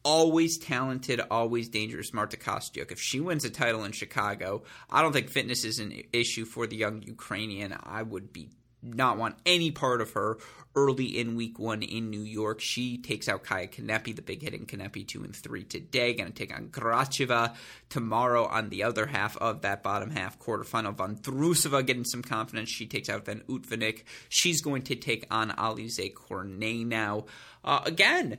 always 0.04 0.58
talented, 0.58 1.22
always 1.30 1.68
dangerous 1.70 2.14
Marta 2.14 2.38
Kostyuk. 2.38 2.92
If 2.92 3.02
she 3.02 3.20
wins 3.20 3.46
a 3.46 3.50
title 3.50 3.84
in 3.84 3.92
Chicago, 3.92 4.64
I 4.90 5.02
don't 5.02 5.14
think 5.14 5.30
fitness 5.30 5.64
is 5.66 5.80
an 5.80 6.04
issue 6.14 6.46
for 6.46 6.68
the 6.68 6.78
young 6.78 7.02
Ukrainian. 7.02 7.76
I 7.84 8.04
would 8.04 8.32
be 8.32 8.50
not 8.82 9.18
want 9.18 9.36
any 9.46 9.72
part 9.72 10.02
of 10.02 10.12
her 10.12 10.38
early 10.76 11.20
in 11.20 11.36
week 11.36 11.60
one 11.60 11.82
in 11.82 12.10
New 12.10 12.22
York. 12.22 12.62
She 12.62 12.98
takes 12.98 13.28
out 13.28 13.44
Kaia 13.44 13.70
Kanepi, 13.70 14.16
the 14.16 14.22
big 14.22 14.42
hitting 14.42 14.66
Kanepi, 14.66 15.08
two 15.08 15.24
and 15.24 15.36
three 15.36 15.64
today. 15.64 16.14
Going 16.14 16.32
to 16.32 16.38
take 16.38 16.56
on 16.56 16.68
Gracheva 16.70 17.56
tomorrow 17.90 18.46
on 18.46 18.70
the 18.70 18.84
other 18.84 19.06
half 19.06 19.36
of 19.38 19.62
that 19.62 19.84
bottom 19.84 20.12
half 20.12 20.40
quarterfinal. 20.40 20.96
Vondrousova 20.96 21.86
getting 21.86 22.06
some 22.06 22.22
confidence. 22.22 22.70
She 22.70 22.86
takes 22.86 23.10
out 23.10 23.26
Van 23.26 23.42
Uytvanck. 23.50 24.04
She's 24.30 24.62
going 24.62 24.84
to 24.84 24.96
take 24.96 25.26
on 25.32 25.50
Alize 25.52 26.14
Cornet 26.14 26.86
now. 26.86 27.26
Uh, 27.64 27.82
again, 27.86 28.38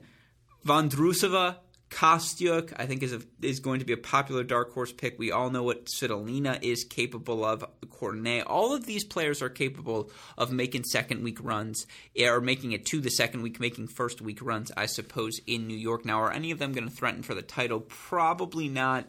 Vondrousova, 0.65 1.57
Kostyuk, 1.91 2.73
I 2.77 2.87
think 2.87 3.03
is 3.03 3.13
a, 3.13 3.21
is 3.43 3.59
going 3.61 3.81
to 3.81 3.85
be 3.85 3.93
a 3.93 3.99
popular 3.99 4.45
dark 4.45 4.73
horse 4.73 4.93
pick. 4.93 5.19
We 5.19 5.33
all 5.33 5.51
know 5.51 5.65
what 5.65 5.87
Svitolina 5.87 6.63
is 6.63 6.85
capable 6.85 7.45
of. 7.45 7.65
Cornet, 7.91 8.47
all 8.47 8.73
of 8.73 8.87
these 8.87 9.05
players 9.05 9.43
are 9.43 9.51
capable 9.51 10.11
of 10.39 10.51
making 10.51 10.85
second 10.85 11.23
week 11.23 11.39
runs, 11.43 11.87
eh, 12.17 12.27
or 12.27 12.41
making 12.41 12.73
it 12.73 12.87
to 12.87 13.01
the 13.01 13.11
second 13.11 13.43
week, 13.43 13.61
making 13.61 13.89
first 13.89 14.23
week 14.23 14.41
runs, 14.41 14.73
I 14.77 14.87
suppose, 14.87 15.39
in 15.47 15.67
New 15.67 15.77
York. 15.77 16.07
Now, 16.07 16.21
are 16.21 16.33
any 16.33 16.51
of 16.51 16.59
them 16.59 16.73
going 16.73 16.89
to 16.89 16.95
threaten 16.95 17.23
for 17.23 17.35
the 17.35 17.43
title? 17.43 17.81
Probably 17.81 18.69
not. 18.69 19.07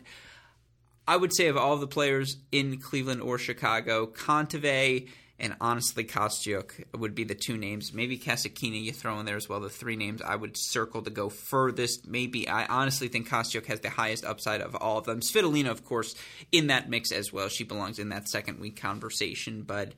I 1.07 1.15
would 1.17 1.33
say 1.33 1.47
of 1.47 1.57
all 1.57 1.77
the 1.77 1.87
players 1.87 2.37
in 2.51 2.79
Cleveland 2.79 3.21
or 3.21 3.37
Chicago, 3.37 4.07
Kontaveit 4.07 5.09
and 5.41 5.55
honestly, 5.59 6.03
Kostyuk 6.03 6.83
would 6.95 7.15
be 7.15 7.23
the 7.23 7.33
two 7.33 7.57
names. 7.57 7.91
Maybe 7.91 8.17
Kasatkina 8.17 8.81
you 8.81 8.91
throw 8.91 9.19
in 9.19 9.25
there 9.25 9.35
as 9.35 9.49
well. 9.49 9.59
The 9.59 9.69
three 9.69 9.95
names 9.95 10.21
I 10.21 10.35
would 10.35 10.55
circle 10.55 11.01
to 11.01 11.09
go 11.09 11.29
furthest. 11.29 12.07
Maybe 12.07 12.47
I 12.47 12.67
honestly 12.67 13.07
think 13.07 13.27
Kostyuk 13.27 13.65
has 13.65 13.79
the 13.79 13.89
highest 13.89 14.23
upside 14.23 14.61
of 14.61 14.75
all 14.75 14.99
of 14.99 15.05
them. 15.05 15.21
Svitolina, 15.21 15.71
of 15.71 15.83
course, 15.83 16.13
in 16.51 16.67
that 16.67 16.91
mix 16.91 17.11
as 17.11 17.33
well. 17.33 17.49
She 17.49 17.63
belongs 17.63 17.97
in 17.97 18.09
that 18.09 18.29
second 18.29 18.59
week 18.59 18.79
conversation, 18.79 19.63
but 19.63 19.93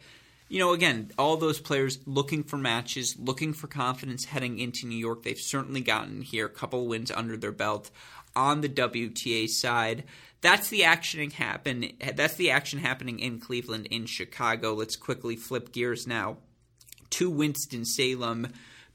you 0.48 0.60
know, 0.60 0.72
again, 0.72 1.12
all 1.18 1.36
those 1.36 1.60
players 1.60 2.00
looking 2.06 2.44
for 2.44 2.58
matches, 2.58 3.18
looking 3.18 3.54
for 3.54 3.68
confidence 3.68 4.26
heading 4.26 4.60
into 4.60 4.88
New 4.88 4.98
York. 4.98 5.24
They've 5.24 5.38
certainly 5.38 5.82
gotten 5.82 6.22
here, 6.22 6.46
a 6.46 6.50
couple 6.50 6.88
wins 6.88 7.12
under 7.12 7.36
their 7.36 7.52
belt 7.52 7.92
on 8.36 8.62
the 8.62 8.70
WTA 8.70 9.48
side 9.48 10.04
that's 10.44 10.68
the 10.68 10.84
action 10.84 11.32
happen. 11.32 11.94
That's 12.16 12.36
the 12.36 12.52
action 12.52 12.80
happening 12.80 13.20
in 13.20 13.40
Cleveland, 13.40 13.88
in 13.90 14.06
Chicago. 14.06 14.74
Let's 14.74 14.98
quickly 14.98 15.38
flip 15.38 15.72
gears 15.72 16.06
now 16.06 16.36
to 17.12 17.30
Winston 17.30 17.86
Salem. 17.86 18.50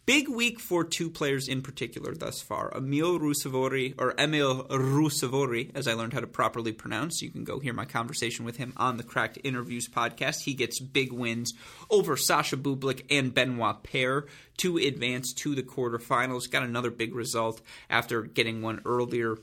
Big 0.09 0.27
week 0.27 0.59
for 0.59 0.85
two 0.85 1.11
players 1.11 1.49
in 1.49 1.61
particular 1.61 2.15
thus 2.15 2.41
far. 2.41 2.73
Emil 2.75 3.21
Ruusuvuori, 3.21 3.93
or 3.99 4.15
Emil 4.19 4.65
Ruusuvuori, 4.65 5.71
as 5.75 5.87
I 5.87 5.93
learned 5.93 6.15
how 6.15 6.21
to 6.21 6.27
properly 6.27 6.73
pronounce. 6.73 7.21
You 7.21 7.29
can 7.29 7.45
go 7.45 7.59
hear 7.59 7.75
my 7.75 7.85
conversation 7.85 8.47
with 8.47 8.57
him 8.57 8.73
on 8.79 8.97
the 8.97 9.03
Cracked 9.03 9.37
Interviews 9.45 9.87
podcast. 9.87 10.45
He 10.45 10.55
gets 10.55 10.81
big 10.81 11.13
wins 11.13 11.53
over 11.91 12.17
Sasha 12.17 12.57
Bublik 12.57 13.05
and 13.11 13.35
Benoit 13.35 13.83
Paire 13.83 14.25
to 14.57 14.79
advance 14.79 15.35
to 15.35 15.55
the 15.55 15.63
quarterfinals. 15.63 16.51
Got 16.51 16.63
another 16.63 16.91
big 16.91 17.15
result 17.15 17.61
after 17.91 18.23
getting 18.23 18.63
one 18.63 18.81
earlier 18.87 19.37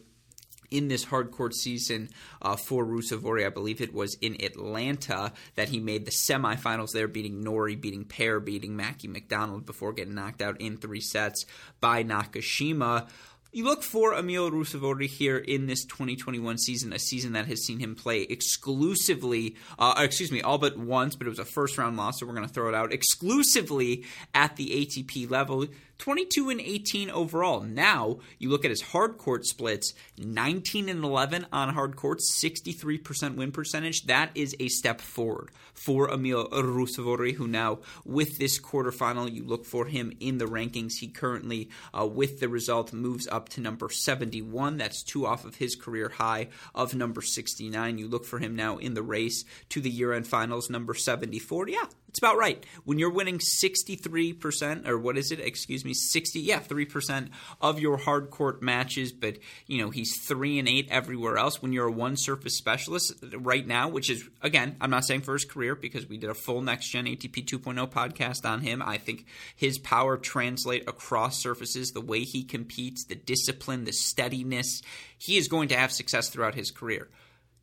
in 0.71 0.88
this 0.88 1.06
hardcourt 1.06 1.54
season 1.54 2.10
uh, 2.41 2.56
for 2.56 2.86
Ruusuvuori. 2.86 3.45
I 3.45 3.49
believe 3.49 3.82
it 3.82 3.93
was 3.93 4.15
in 4.21 4.41
Atlanta 4.43 5.32
that 5.56 5.69
he 5.69 5.80
made 5.80 6.06
the 6.06 6.12
semifinals 6.12 6.91
there, 6.91 7.08
beating 7.08 7.41
Norrie, 7.41 7.75
beating 7.75 8.06
Paire, 8.06 8.39
beating 8.39 8.75
Mackie 8.75 9.08
McDonald 9.08 9.65
before 9.65 9.93
getting 9.93 10.15
knocked 10.15 10.41
out 10.41 10.60
in 10.60 10.78
three 10.78 11.01
sets 11.01 11.45
by 11.80 12.04
Nakashima. 12.04 13.08
You 13.56 13.63
look 13.63 13.84
for 13.84 14.13
Emil 14.13 14.51
Ruusuvuori 14.51 15.08
here 15.08 15.38
in 15.38 15.65
this 15.65 15.86
2021 15.86 16.58
season, 16.58 16.91
a 16.91 16.99
season 16.99 17.32
that 17.32 17.45
has 17.45 17.63
seen 17.63 17.80
him 17.80 17.95
play 17.95 18.23
exclusively, 18.23 19.56
uh, 19.80 19.93
excuse 19.99 20.30
me, 20.30 20.41
all 20.41 20.58
but 20.58 20.78
once, 20.78 21.15
but 21.15 21.25
it 21.25 21.30
was 21.30 21.39
a 21.39 21.45
first 21.45 21.78
round 21.78 21.95
loss, 21.95 22.19
so 22.19 22.25
we're 22.25 22.34
going 22.34 22.45
to 22.45 22.54
throw 22.54 22.67
it 22.67 22.75
out 22.75 22.91
exclusively 22.91 24.04
at 24.34 24.58
the 24.58 24.86
ATP 24.86 25.32
level. 25.32 25.67
22 25.97 26.49
and 26.49 26.62
18 26.62 27.10
overall. 27.10 27.62
Now, 27.62 28.19
you 28.38 28.49
look 28.49 28.65
at 28.65 28.71
his 28.71 28.81
hard 28.81 29.17
court 29.17 29.45
splits 29.45 29.93
19 30.17 30.89
and 30.89 31.03
11 31.03 31.47
on 31.51 31.73
hard 31.73 31.95
courts, 31.95 32.38
63% 32.43 33.36
win 33.36 33.51
percentage. 33.51 34.05
That 34.05 34.31
is 34.36 34.55
a 34.60 34.67
step 34.67 35.01
forward 35.01 35.51
for 35.73 36.12
Emil 36.12 36.49
Ruusuvuori, 36.49 37.36
who 37.36 37.47
now, 37.47 37.79
with 38.03 38.38
this 38.38 38.60
quarterfinal, 38.60 39.31
you 39.31 39.43
look 39.43 39.65
for 39.65 39.86
him 39.86 40.13
in 40.19 40.38
the 40.38 40.45
rankings. 40.45 40.97
He 40.99 41.08
currently, 41.08 41.69
uh, 41.97 42.05
with 42.05 42.39
the 42.39 42.49
result, 42.49 42.93
moves 42.93 43.27
up 43.27 43.49
to 43.49 43.62
number 43.62 43.89
71. 43.89 44.77
That's 44.77 45.03
two 45.03 45.25
off 45.25 45.45
of 45.45 45.55
his 45.55 45.75
career 45.75 46.10
high 46.10 46.47
of 46.73 46.95
number 46.95 47.21
69. 47.21 47.97
You 47.97 48.08
look 48.08 48.25
for 48.25 48.39
him 48.39 48.55
now 48.55 48.77
in 48.77 48.93
the 48.93 49.03
race 49.03 49.43
to 49.69 49.81
the 49.81 49.89
year 49.89 50.13
end 50.13 50.27
finals, 50.27 50.69
number 50.69 50.93
74. 50.93 51.69
Yeah, 51.69 51.86
it's 52.15 52.21
about 52.21 52.38
right. 52.38 52.65
When 52.86 52.97
you're 52.97 53.12
winning 53.12 53.39
63%, 53.39 54.88
or 54.88 54.97
what 54.97 55.17
is 55.17 55.34
it? 55.34 55.41
Excuse 55.41 55.84
me, 55.84 55.93
60, 55.93 56.39
yeah, 56.39 56.62
3% 56.62 57.28
of 57.60 57.78
your 57.78 57.97
hard 57.97 58.30
court 58.30 58.62
matches, 58.62 59.12
but, 59.12 59.38
you 59.67 59.82
know, 59.82 59.89
he's 59.89 60.25
3 60.25 60.60
and 60.60 60.69
8 60.69 60.88
everywhere 60.89 61.38
else. 61.38 61.62
When 61.62 61.73
you're 61.73 61.89
a 61.89 61.91
one 61.91 62.15
surface 62.15 62.58
specialist 62.58 63.21
right 63.34 63.67
now, 63.67 63.89
which 63.89 64.10
is, 64.10 64.23
again, 64.41 64.78
I'm 64.80 64.89
not 64.89 65.04
saying 65.04 65.23
for 65.23 65.34
his 65.34 65.43
career 65.43 65.75
because 65.75 66.08
we 66.08 66.15
did 66.15 66.30
a 66.30 66.34
full 66.34 66.62
next 66.62 66.88
gen 66.88 67.04
ATP 67.04 67.45
2.0 67.45 67.91
podcast 67.91 68.49
on 68.49 68.62
him. 68.62 68.82
I 68.82 68.97
think 68.97 69.25
his 69.54 69.78
power 69.78 70.15
translate 70.15 70.88
across 70.88 71.38
surfaces, 71.38 71.91
the 71.91 71.99
way 71.99 72.21
he 72.21 72.45
competes, 72.45 73.04
the 73.04 73.15
discipline, 73.15 73.84
the 73.84 73.91
steadiness. 73.91 74.82
He 75.17 75.36
is 75.36 75.49
going 75.49 75.67
to 75.67 75.75
have 75.75 75.91
success 75.91 76.30
throughout 76.30 76.56
his 76.56 76.71
career 76.71 77.10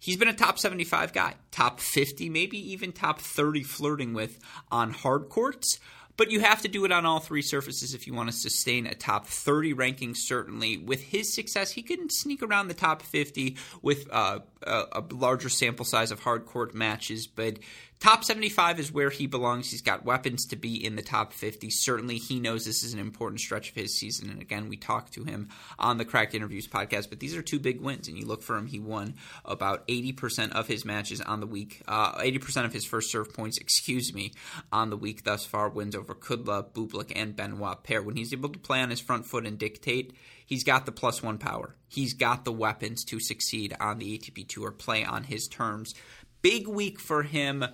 he's 0.02 0.16
been 0.16 0.28
a 0.28 0.34
top 0.34 0.58
75 0.58 1.12
guy, 1.12 1.36
top 1.52 1.80
50, 1.80 2.28
maybe 2.28 2.58
even 2.72 2.92
top 2.92 3.20
30 3.20 3.62
flirting 3.62 4.12
with 4.12 4.38
on 4.70 4.90
hard 4.90 5.28
courts. 5.28 5.78
But 6.18 6.30
you 6.30 6.40
have 6.40 6.60
to 6.62 6.68
do 6.68 6.84
it 6.84 6.92
on 6.92 7.06
all 7.06 7.20
three 7.20 7.40
surfaces 7.40 7.94
if 7.94 8.06
you 8.06 8.12
want 8.12 8.28
to 8.28 8.36
sustain 8.36 8.86
a 8.86 8.94
top 8.94 9.26
30 9.26 9.72
ranking, 9.72 10.14
certainly. 10.14 10.76
With 10.76 11.02
his 11.02 11.32
success, 11.34 11.70
he 11.70 11.82
can 11.82 12.10
sneak 12.10 12.42
around 12.42 12.68
the 12.68 12.74
top 12.74 13.00
50 13.00 13.56
with 13.80 14.12
uh, 14.12 14.40
a, 14.62 14.84
a 14.92 15.04
larger 15.10 15.48
sample 15.48 15.86
size 15.86 16.10
of 16.10 16.20
hard 16.20 16.44
court 16.44 16.74
matches, 16.74 17.26
but 17.26 17.58
top 18.02 18.24
75 18.24 18.80
is 18.80 18.90
where 18.90 19.10
he 19.10 19.28
belongs. 19.28 19.70
He's 19.70 19.80
got 19.80 20.04
weapons 20.04 20.46
to 20.46 20.56
be 20.56 20.84
in 20.84 20.96
the 20.96 21.02
top 21.02 21.32
50. 21.32 21.70
Certainly, 21.70 22.18
he 22.18 22.40
knows 22.40 22.64
this 22.64 22.82
is 22.82 22.92
an 22.92 22.98
important 22.98 23.40
stretch 23.40 23.70
of 23.70 23.76
his 23.76 23.96
season. 23.96 24.28
And 24.28 24.42
again, 24.42 24.68
we 24.68 24.76
talked 24.76 25.12
to 25.12 25.22
him 25.22 25.50
on 25.78 25.98
the 25.98 26.04
Cracked 26.04 26.34
Interviews 26.34 26.66
podcast, 26.66 27.10
but 27.10 27.20
these 27.20 27.36
are 27.36 27.42
two 27.42 27.60
big 27.60 27.80
wins. 27.80 28.08
And 28.08 28.18
you 28.18 28.26
look 28.26 28.42
for 28.42 28.56
him, 28.56 28.66
he 28.66 28.80
won 28.80 29.14
about 29.44 29.86
80% 29.86 30.50
of 30.50 30.66
his 30.66 30.84
matches 30.84 31.20
on 31.20 31.38
the 31.38 31.46
week, 31.46 31.80
uh, 31.86 32.14
80% 32.14 32.64
of 32.64 32.72
his 32.72 32.84
first 32.84 33.08
serve 33.08 33.32
points, 33.32 33.58
excuse 33.58 34.12
me, 34.12 34.32
on 34.72 34.90
the 34.90 34.96
week 34.96 35.22
thus 35.22 35.44
far. 35.44 35.68
Wins 35.68 35.94
over 35.94 36.12
Kudla, 36.12 36.72
Bublik, 36.72 37.12
and 37.14 37.36
Benoit 37.36 37.84
Paire. 37.84 38.02
When 38.02 38.16
he's 38.16 38.32
able 38.32 38.48
to 38.48 38.58
play 38.58 38.80
on 38.80 38.90
his 38.90 39.00
front 39.00 39.26
foot 39.26 39.46
and 39.46 39.56
dictate, 39.56 40.12
he's 40.44 40.64
got 40.64 40.86
the 40.86 40.92
plus 40.92 41.22
one 41.22 41.38
power. 41.38 41.76
He's 41.86 42.14
got 42.14 42.44
the 42.44 42.52
weapons 42.52 43.04
to 43.04 43.20
succeed 43.20 43.76
on 43.78 43.98
the 43.98 44.18
ATP 44.18 44.48
Tour, 44.48 44.72
play 44.72 45.04
on 45.04 45.22
his 45.22 45.46
terms. 45.46 45.94
Big 46.42 46.66
week 46.66 46.98
for 46.98 47.22
him. 47.22 47.64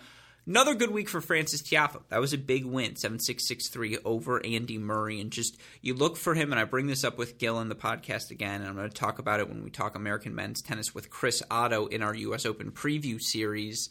Another 0.49 0.75
good 0.75 0.91
week 0.91 1.11
for 1.11 1.21
Frances 1.21 1.61
Tiafoe. 1.61 2.01
That 2.09 2.23
was 2.23 2.33
a 2.33 2.39
big 2.39 2.65
win, 2.65 2.93
7-6-6-3 2.95 3.99
over 4.07 4.45
Andy 4.47 4.79
Murray. 4.79 5.21
And 5.21 5.31
just, 5.31 5.59
you 5.83 5.93
look 5.93 6.17
for 6.17 6.33
him, 6.33 6.53
and 6.53 6.59
I 6.59 6.65
bring 6.65 6.87
this 6.87 7.05
up 7.05 7.19
with 7.19 7.37
Gil 7.37 7.61
in 7.61 7.69
the 7.69 7.75
podcast 7.75 8.31
again, 8.31 8.63
and 8.63 8.71
I'm 8.71 8.75
going 8.75 8.89
to 8.89 8.95
talk 8.95 9.19
about 9.19 9.41
it 9.41 9.49
when 9.51 9.63
we 9.63 9.69
talk 9.69 9.95
American 9.95 10.35
men's 10.35 10.63
tennis 10.63 10.95
with 10.95 11.11
Chris 11.11 11.43
Otto 11.51 11.85
in 11.89 12.03
our 12.03 12.15
U.S. 12.15 12.47
Open 12.47 12.71
preview 12.71 13.21
series. 13.21 13.91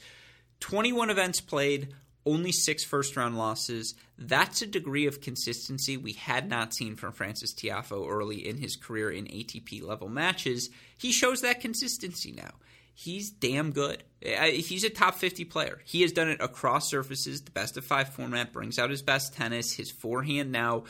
21 0.60 1.12
events 1.12 1.41
played, 1.41 1.93
only 2.26 2.52
six 2.52 2.84
first 2.84 3.15
round 3.15 3.38
losses. 3.38 3.93
That's 4.17 4.63
a 4.63 4.65
degree 4.65 5.06
of 5.06 5.22
consistency 5.22 5.96
we 5.96 6.13
had 6.13 6.50
not 6.50 6.74
seen 6.74 6.96
from 6.96 7.13
Frances 7.13 7.54
Tiafoe 7.54 8.10
early 8.10 8.48
in 8.48 8.58
his 8.58 8.76
career 8.76 9.12
in 9.12 9.26
ATP 9.26 9.84
level 9.84 10.10
matches. 10.10 10.72
He 10.98 11.12
shows 11.12 11.41
that 11.41 11.62
consistency 11.62 12.32
now 12.32 12.54
he's 12.97 13.29
damn 13.29 13.71
good. 13.71 14.03
He's 14.21 14.83
a 14.83 14.89
top 14.89 15.15
50 15.15 15.45
player. 15.45 15.79
He 15.86 16.01
has 16.01 16.12
done 16.12 16.29
it 16.29 16.41
across 16.41 16.89
surfaces. 16.89 17.41
The 17.41 17.51
best 17.51 17.77
of 17.77 17.86
five 17.86 18.10
format 18.10 18.51
brings 18.51 18.79
out 18.79 18.89
his 18.89 19.03
best 19.03 19.36
tennis. 19.36 19.71
His 19.73 19.91
forehand 19.91 20.51
now, 20.51 20.86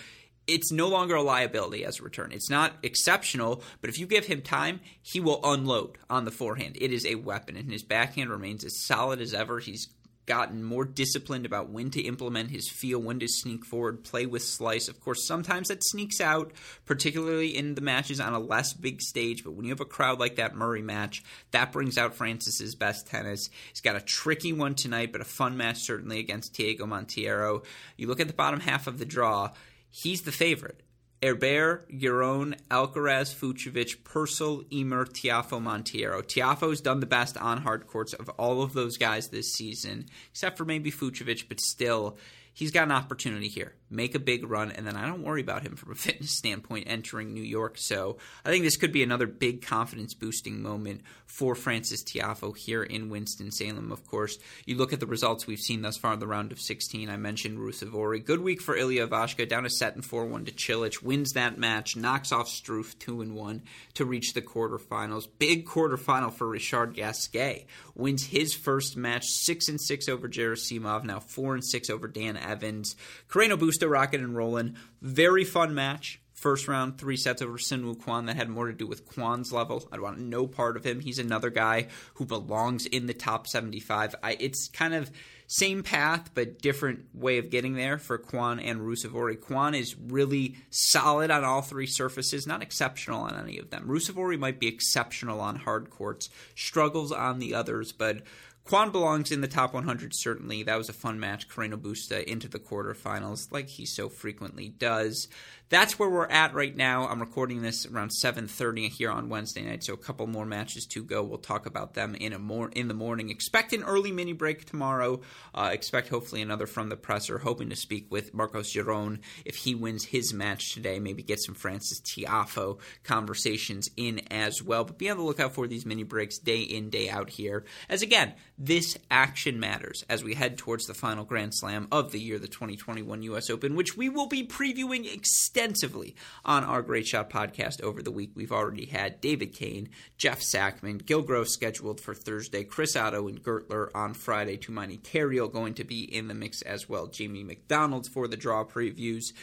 it's 0.47 0.71
no 0.71 0.87
longer 0.87 1.15
a 1.15 1.21
liability 1.21 1.83
as 1.83 1.99
a 1.99 2.03
return. 2.03 2.31
It's 2.31 2.49
not 2.49 2.71
exceptional, 2.81 3.61
but 3.81 3.89
if 3.89 3.99
you 3.99 4.07
give 4.07 4.25
him 4.25 4.41
time, 4.41 4.79
he 5.01 5.19
will 5.19 5.41
unload 5.43 5.97
on 6.09 6.23
the 6.23 6.31
forehand. 6.31 6.77
It 6.79 6.93
is 6.93 7.05
a 7.05 7.15
weapon, 7.15 7.57
and 7.57 7.69
his 7.69 7.83
backhand 7.83 8.29
remains 8.29 8.63
as 8.63 8.85
solid 8.85 9.19
as 9.19 9.33
ever. 9.33 9.59
He's 9.59 9.89
gotten 10.27 10.63
more 10.63 10.85
disciplined 10.85 11.45
about 11.45 11.69
when 11.69 11.89
to 11.89 12.01
implement 12.01 12.51
his 12.51 12.69
feel, 12.69 12.99
when 12.99 13.19
to 13.19 13.27
sneak 13.27 13.65
forward, 13.65 14.03
play 14.03 14.25
with 14.25 14.43
slice. 14.43 14.87
Of 14.87 14.99
course, 14.99 15.25
sometimes 15.25 15.69
that 15.69 15.83
sneaks 15.83 16.21
out, 16.21 16.51
particularly 16.85 17.57
in 17.57 17.75
the 17.75 17.81
matches 17.81 18.19
on 18.19 18.33
a 18.33 18.39
less 18.39 18.73
big 18.73 19.01
stage. 19.01 19.43
But 19.43 19.53
when 19.53 19.65
you 19.65 19.71
have 19.71 19.81
a 19.81 19.85
crowd 19.85 20.19
like 20.19 20.35
that 20.35 20.55
Murray 20.55 20.81
match, 20.81 21.23
that 21.51 21.71
brings 21.71 21.97
out 21.97 22.13
Frances's 22.13 22.75
best 22.75 23.07
tennis. 23.07 23.49
He's 23.69 23.81
got 23.81 23.95
a 23.95 24.01
tricky 24.01 24.53
one 24.53 24.75
tonight, 24.75 25.11
but 25.11 25.21
a 25.21 25.25
fun 25.25 25.57
match 25.57 25.79
certainly 25.79 26.19
against 26.19 26.53
Diego 26.53 26.85
Monteiro. 26.85 27.63
You 27.95 28.07
look 28.07 28.19
at 28.19 28.27
the 28.27 28.33
bottom 28.33 28.59
half 28.59 28.85
of 28.85 28.99
the 28.99 29.05
draw, 29.05 29.51
he's 29.89 30.23
the 30.23 30.31
favorite. 30.31 30.83
Herbert, 31.21 31.89
Giron, 31.91 32.60
Alcaraz, 32.69 33.34
Fucsovics, 33.34 33.95
Purcell, 34.03 34.63
Ymer, 34.71 35.06
Tiafoe, 35.06 35.62
Monteiro. 35.62 36.21
Tiafoe's 36.21 36.82
done 36.82 36.99
the 36.99 37.06
best 37.06 37.38
on 37.38 37.60
hard 37.60 37.88
courts 37.88 38.13
of 38.13 38.30
all 38.30 38.62
of 38.62 38.73
those 38.73 38.97
guys 38.97 39.30
this 39.30 39.51
season, 39.53 40.06
except 40.32 40.58
for 40.58 40.65
maybe 40.65 40.91
Fucsovics, 40.91 41.43
but 41.47 41.60
still, 41.60 42.17
he's 42.53 42.71
got 42.71 42.84
an 42.84 42.91
opportunity 42.91 43.47
here 43.47 43.73
make 43.89 44.15
a 44.15 44.19
big 44.19 44.50
run, 44.50 44.71
and 44.71 44.86
then 44.86 44.95
I 44.95 45.08
don't 45.08 45.23
worry 45.23 45.41
about 45.41 45.63
him 45.63 45.76
from 45.76 45.91
a 45.91 45.95
fitness 46.08 46.32
standpoint 46.32 46.86
entering 46.88 47.34
New 47.34 47.43
York. 47.43 47.78
So 47.78 48.17
I 48.45 48.50
think 48.50 48.63
this 48.63 48.78
could 48.78 48.91
be 48.91 49.04
another 49.04 49.28
big 49.28 49.62
confidence 49.62 50.13
boosting 50.13 50.62
moment 50.62 51.02
for 51.26 51.56
Frances 51.56 52.04
Tiafoe 52.04 52.56
here 52.56 52.84
in 52.84 53.10
Winston-Salem. 53.10 53.91
Of 53.91 54.08
course, 54.08 54.38
you 54.65 54.76
look 54.76 54.93
at 54.93 55.00
the 55.00 55.06
results 55.06 55.45
we've 55.45 55.60
seen 55.60 55.82
thus 55.82 55.97
far 55.97 56.13
in 56.13 56.19
the 56.19 56.28
round 56.28 56.52
of 56.52 56.60
16. 56.60 57.10
I 57.10 57.17
mentioned 57.17 57.60
Ruusuvuori. 57.60 58.23
Good 58.23 58.41
week 58.41 58.62
for 58.62 58.76
Ilya 58.76 59.08
Ivashka, 59.08 59.47
down 59.47 59.65
a 59.65 59.69
set 59.69 59.95
and 59.95 60.04
4-1 60.04 60.45
to 60.45 60.52
Cilic, 60.54 61.04
wins 61.04 61.34
that 61.34 61.58
match, 61.58 61.95
knocks 61.95 62.32
off 62.32 62.47
Struff 62.47 62.95
2-1 62.97 63.62
to 63.95 64.06
reach 64.06 64.34
the 64.34 64.41
quarterfinals. 64.41 65.28
Big 65.38 65.65
quarterfinal 65.65 66.34
for 66.34 66.47
Richard 66.47 66.95
Gasquet. 66.95 67.65
Wins 67.95 68.26
his 68.26 68.54
first 68.54 68.95
match 68.95 69.28
6-6 69.28 70.10
over 70.10 70.30
Gerasimov, 70.30 71.04
now 71.04 71.19
4-6 71.19 71.89
over 71.89 72.08
Dan 72.08 72.38
Evans. 72.38 72.95
Carreno 73.30 73.58
Busta 73.77 73.89
Rocket 73.89 74.21
and 74.21 74.35
Roland. 74.35 74.75
Very 75.01 75.43
fun 75.43 75.73
match. 75.73 76.19
First 76.33 76.67
round, 76.67 76.99
three 76.99 77.17
sets 77.17 77.41
over 77.41 77.57
Soonwoo 77.57 77.97
Kwon 77.97 78.27
that 78.27 78.35
had 78.35 78.47
more 78.47 78.67
to 78.67 78.73
do 78.73 78.85
with 78.85 79.07
Kwon's 79.07 79.51
level. 79.51 79.87
I'd 79.91 80.01
want 80.01 80.19
no 80.19 80.45
part 80.45 80.77
of 80.77 80.85
him. 80.85 80.99
He's 80.99 81.17
another 81.17 81.49
guy 81.49 81.87
who 82.15 82.25
belongs 82.25 82.85
in 82.85 83.07
the 83.07 83.15
top 83.15 83.47
75. 83.47 84.13
I, 84.21 84.37
it's 84.39 84.67
kind 84.67 84.93
of 84.93 85.09
same 85.47 85.81
path, 85.81 86.29
but 86.35 86.61
different 86.61 87.05
way 87.15 87.39
of 87.39 87.49
getting 87.49 87.73
there 87.73 87.97
for 87.97 88.19
Kwon 88.19 88.63
and 88.63 88.81
Ruusuvuori. 88.81 89.37
Kwon 89.37 89.75
is 89.75 89.95
really 89.97 90.57
solid 90.69 91.31
on 91.31 91.43
all 91.43 91.63
three 91.63 91.87
surfaces, 91.87 92.45
not 92.45 92.61
exceptional 92.61 93.21
on 93.21 93.33
any 93.33 93.57
of 93.57 93.71
them. 93.71 93.87
Ruusuvuori 93.87 94.37
might 94.37 94.59
be 94.59 94.67
exceptional 94.67 95.41
on 95.41 95.55
hard 95.55 95.89
courts, 95.89 96.29
struggles 96.53 97.11
on 97.11 97.39
the 97.39 97.55
others, 97.55 97.91
but 97.93 98.21
Kwon 98.67 98.91
belongs 98.91 99.32
in 99.32 99.39
the 99.39 99.47
top 99.47 99.73
100, 99.73 100.13
certainly. 100.13 100.63
That 100.63 100.77
was 100.77 100.89
a 100.89 100.93
fun 100.93 101.19
match. 101.19 101.47
Carreno 101.47 101.77
Busta 101.77 102.23
into 102.23 102.49
the 102.49 102.60
quarterfinals, 102.60 103.51
like 103.51 103.69
he 103.69 103.86
so 103.86 104.10
frequently 104.10 104.69
does 104.69 105.30
that's 105.69 105.99
where 105.99 106.10
we're 106.10 106.27
at 106.27 106.53
right 106.53 106.75
now. 106.75 107.08
I'm 107.08 107.19
recording 107.19 107.62
this 107.62 107.86
around 107.86 108.12
7:30 108.12 108.88
here 108.88 109.12
on 109.12 109.27
Wednesday 109.27 109.63
night, 109.63 109.84
so 109.84 109.93
a 109.93 109.97
couple 109.97 110.25
more 110.25 110.45
matches 110.45 110.86
to 110.88 111.03
go. 111.03 111.21
We'll 111.23 111.39
talk 111.39 111.65
about 111.65 111.93
them 111.93 112.15
in 112.15 112.32
a 112.32 112.39
more 112.39 112.69
in 112.69 112.88
the 112.88 112.93
morning. 112.93 113.30
Expect 113.30 113.73
an 113.73 113.84
early 113.84 114.13
mini 114.13 114.32
break 114.32 114.63
tomorrow. 114.63 115.21
Uh, 115.53 115.69
expect 115.73 116.08
hopefully 116.08 116.41
another 116.41 116.67
from 116.67 116.88
the 116.88 116.95
presser. 116.95 117.39
Hoping 117.39 117.69
to 117.69 117.75
speak 117.75 118.08
with 118.10 118.34
Marcos 118.34 118.73
Giron 118.73 119.19
if 119.43 119.58
he 119.58 119.75
wins 119.75 120.06
his 120.06 120.34
match 120.34 120.73
today. 120.73 120.99
Maybe 120.99 121.21
get 121.21 121.41
some 121.41 121.56
Frances 121.56 121.99
Tiafoe 121.99 122.80
conversations 123.03 123.89
in 123.97 124.21
as 124.32 124.63
well. 124.63 124.86
But 124.86 124.97
be 124.97 125.10
on 125.10 125.17
the 125.17 125.23
lookout 125.23 125.53
for 125.53 125.67
these 125.67 125.86
mini 125.86 126.03
breaks 126.03 126.38
day 126.38 126.62
in 126.62 126.89
day 126.89 127.10
out 127.10 127.30
here. 127.30 127.65
As 127.89 128.01
again, 128.01 128.34
this 128.58 128.97
action 129.12 129.60
matters 129.60 130.06
as 130.08 130.23
we 130.23 130.34
head 130.34 130.58
towards 130.58 130.86
the 130.86 130.93
final 130.93 131.25
Grand 131.25 131.53
Slam 131.53 131.89
of 131.91 132.13
the 132.13 132.19
year, 132.19 132.39
the 132.39 132.47
2021 132.47 133.21
U.S. 133.23 133.49
Open, 133.49 133.75
which 133.75 133.97
we 133.97 134.08
will 134.08 134.27
be 134.27 134.47
previewing 134.47 135.13
extensively 135.13 135.56
extensively 135.57 136.15
on 136.45 136.63
our 136.63 136.83
Great 136.83 137.07
Shot 137.07 137.31
podcast 137.31 137.81
over 137.81 138.03
the 138.03 138.11
week. 138.11 138.29
We've 138.35 138.51
already 138.51 138.85
had 138.85 139.19
David 139.19 139.55
Kane, 139.55 139.89
Jeff 140.15 140.39
Sackmann, 140.39 141.03
Gil 141.03 141.23
Gross 141.23 141.51
scheduled 141.51 141.99
for 141.99 142.13
Thursday, 142.13 142.63
Chris 142.63 142.95
Otto 142.95 143.27
and 143.27 143.41
Gertler 143.41 143.89
on 143.95 144.13
Friday, 144.13 144.57
Tumaini 144.57 145.01
Carayol 145.01 145.51
going 145.51 145.73
to 145.73 145.83
be 145.83 146.03
in 146.03 146.27
the 146.27 146.35
mix 146.35 146.61
as 146.61 146.87
well, 146.87 147.07
Jamie 147.07 147.43
McDonald 147.43 148.05
for 148.05 148.27
the 148.27 148.37
draw 148.37 148.65
previews. 148.65 149.33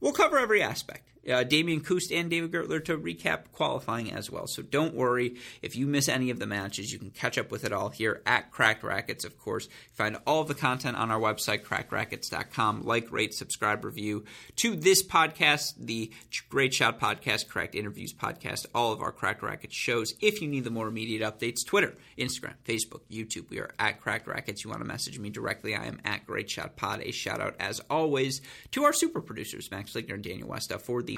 We'll 0.00 0.12
cover 0.12 0.40
every 0.40 0.60
aspect 0.60 1.08
uh, 1.28 1.44
Damian 1.44 1.80
Kust 1.80 2.12
and 2.12 2.30
David 2.30 2.52
Gertler 2.52 2.84
to 2.84 2.96
recap 2.96 3.52
qualifying 3.52 4.12
as 4.12 4.30
well. 4.30 4.46
So 4.46 4.62
don't 4.62 4.94
worry 4.94 5.36
if 5.62 5.76
you 5.76 5.86
miss 5.86 6.08
any 6.08 6.30
of 6.30 6.38
the 6.38 6.46
matches, 6.46 6.92
you 6.92 6.98
can 6.98 7.10
catch 7.10 7.38
up 7.38 7.50
with 7.50 7.64
it 7.64 7.72
all 7.72 7.90
here 7.90 8.22
at 8.26 8.50
Cracked 8.50 8.82
Racquets, 8.82 9.24
of 9.24 9.38
course. 9.38 9.68
Find 9.94 10.16
all 10.26 10.42
of 10.42 10.48
the 10.48 10.54
content 10.54 10.96
on 10.96 11.10
our 11.10 11.20
website, 11.20 11.64
crackedracquets.com. 11.64 12.82
Like, 12.82 13.12
rate, 13.12 13.34
subscribe, 13.34 13.84
review 13.84 14.24
to 14.56 14.76
this 14.76 15.06
podcast, 15.06 15.74
the 15.78 16.12
Great 16.48 16.74
Shot 16.74 17.00
Podcast, 17.00 17.48
Cracked 17.48 17.74
Interviews 17.74 18.12
Podcast, 18.12 18.66
all 18.74 18.92
of 18.92 19.00
our 19.00 19.12
Cracked 19.12 19.42
Racquets 19.42 19.74
shows. 19.74 20.14
If 20.20 20.40
you 20.40 20.48
need 20.48 20.64
the 20.64 20.70
more 20.70 20.88
immediate 20.88 21.22
updates, 21.22 21.66
Twitter, 21.66 21.94
Instagram, 22.18 22.54
Facebook, 22.64 23.02
YouTube, 23.10 23.50
we 23.50 23.58
are 23.58 23.70
at 23.78 24.00
Cracked 24.00 24.26
Racquets. 24.26 24.64
You 24.64 24.70
want 24.70 24.82
to 24.82 24.88
message 24.88 25.18
me 25.18 25.30
directly, 25.30 25.74
I 25.74 25.86
am 25.86 26.00
at 26.04 26.26
Great 26.26 26.50
Shot 26.50 26.76
Pod. 26.76 27.02
A 27.02 27.12
shout 27.12 27.40
out, 27.40 27.56
as 27.60 27.80
always, 27.90 28.40
to 28.72 28.84
our 28.84 28.92
super 28.92 29.20
producers, 29.20 29.70
Max 29.70 29.92
Fligner 29.92 30.14
and 30.14 30.24
Daniel 30.24 30.48
Westoff, 30.48 30.82
for 30.82 31.02
the 31.02 31.09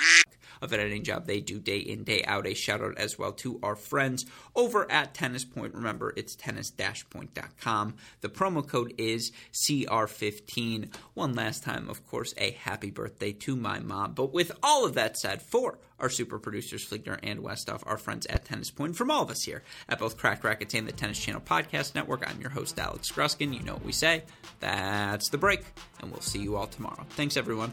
of 0.63 0.73
an 0.73 0.81
editing 0.81 1.03
job 1.03 1.27
they 1.27 1.41
do 1.41 1.59
day 1.59 1.79
in, 1.79 2.05
day 2.05 2.23
out. 2.25 2.47
A 2.47 2.55
shout 2.55 2.81
out 2.81 2.97
as 2.97 3.19
well 3.19 3.33
to 3.33 3.59
our 3.63 3.77
friends 3.77 4.25
over 4.55 4.91
at 4.91 5.13
Tennis 5.13 5.45
Point. 5.45 5.75
Remember, 5.75 6.13
it's 6.17 6.37
tennis-point.com. 6.37 7.95
The 8.21 8.29
promo 8.29 8.67
code 8.67 8.95
is 8.97 9.33
CR15. 9.53 10.95
One 11.15 11.35
last 11.35 11.65
time, 11.65 11.89
of 11.91 12.07
course, 12.07 12.33
a 12.39 12.53
happy 12.53 12.91
birthday 12.91 13.33
to 13.33 13.57
my 13.57 13.81
mom. 13.81 14.15
But 14.15 14.33
with 14.33 14.53
all 14.63 14.87
of 14.87 14.95
that 14.95 15.19
said, 15.19 15.43
for 15.43 15.79
our 15.99 16.09
super 16.09 16.39
producers, 16.39 16.89
Fligner 16.89 17.19
and 17.23 17.41
Westoff, 17.41 17.83
our 17.85 17.99
friends 17.99 18.27
at 18.27 18.45
Tennis 18.45 18.71
Point, 18.71 18.97
from 18.97 19.11
all 19.11 19.23
of 19.23 19.31
us 19.31 19.43
here 19.43 19.63
at 19.89 19.99
both 19.99 20.17
Cracked 20.17 20.45
Racquets 20.45 20.75
and 20.75 20.87
the 20.87 20.93
Tennis 20.93 21.19
Channel 21.19 21.41
Podcast 21.41 21.95
Network, 21.95 22.29
I'm 22.29 22.41
your 22.41 22.51
host, 22.51 22.79
Alex 22.79 23.11
Gruskin. 23.11 23.53
You 23.53 23.63
know 23.65 23.75
what 23.75 23.85
we 23.85 23.93
say. 23.93 24.23
That's 24.61 25.29
the 25.29 25.39
break, 25.39 25.65
and 26.01 26.11
we'll 26.11 26.21
see 26.21 26.41
you 26.41 26.57
all 26.57 26.67
tomorrow. 26.69 27.05
Thanks, 27.11 27.37
everyone. 27.37 27.73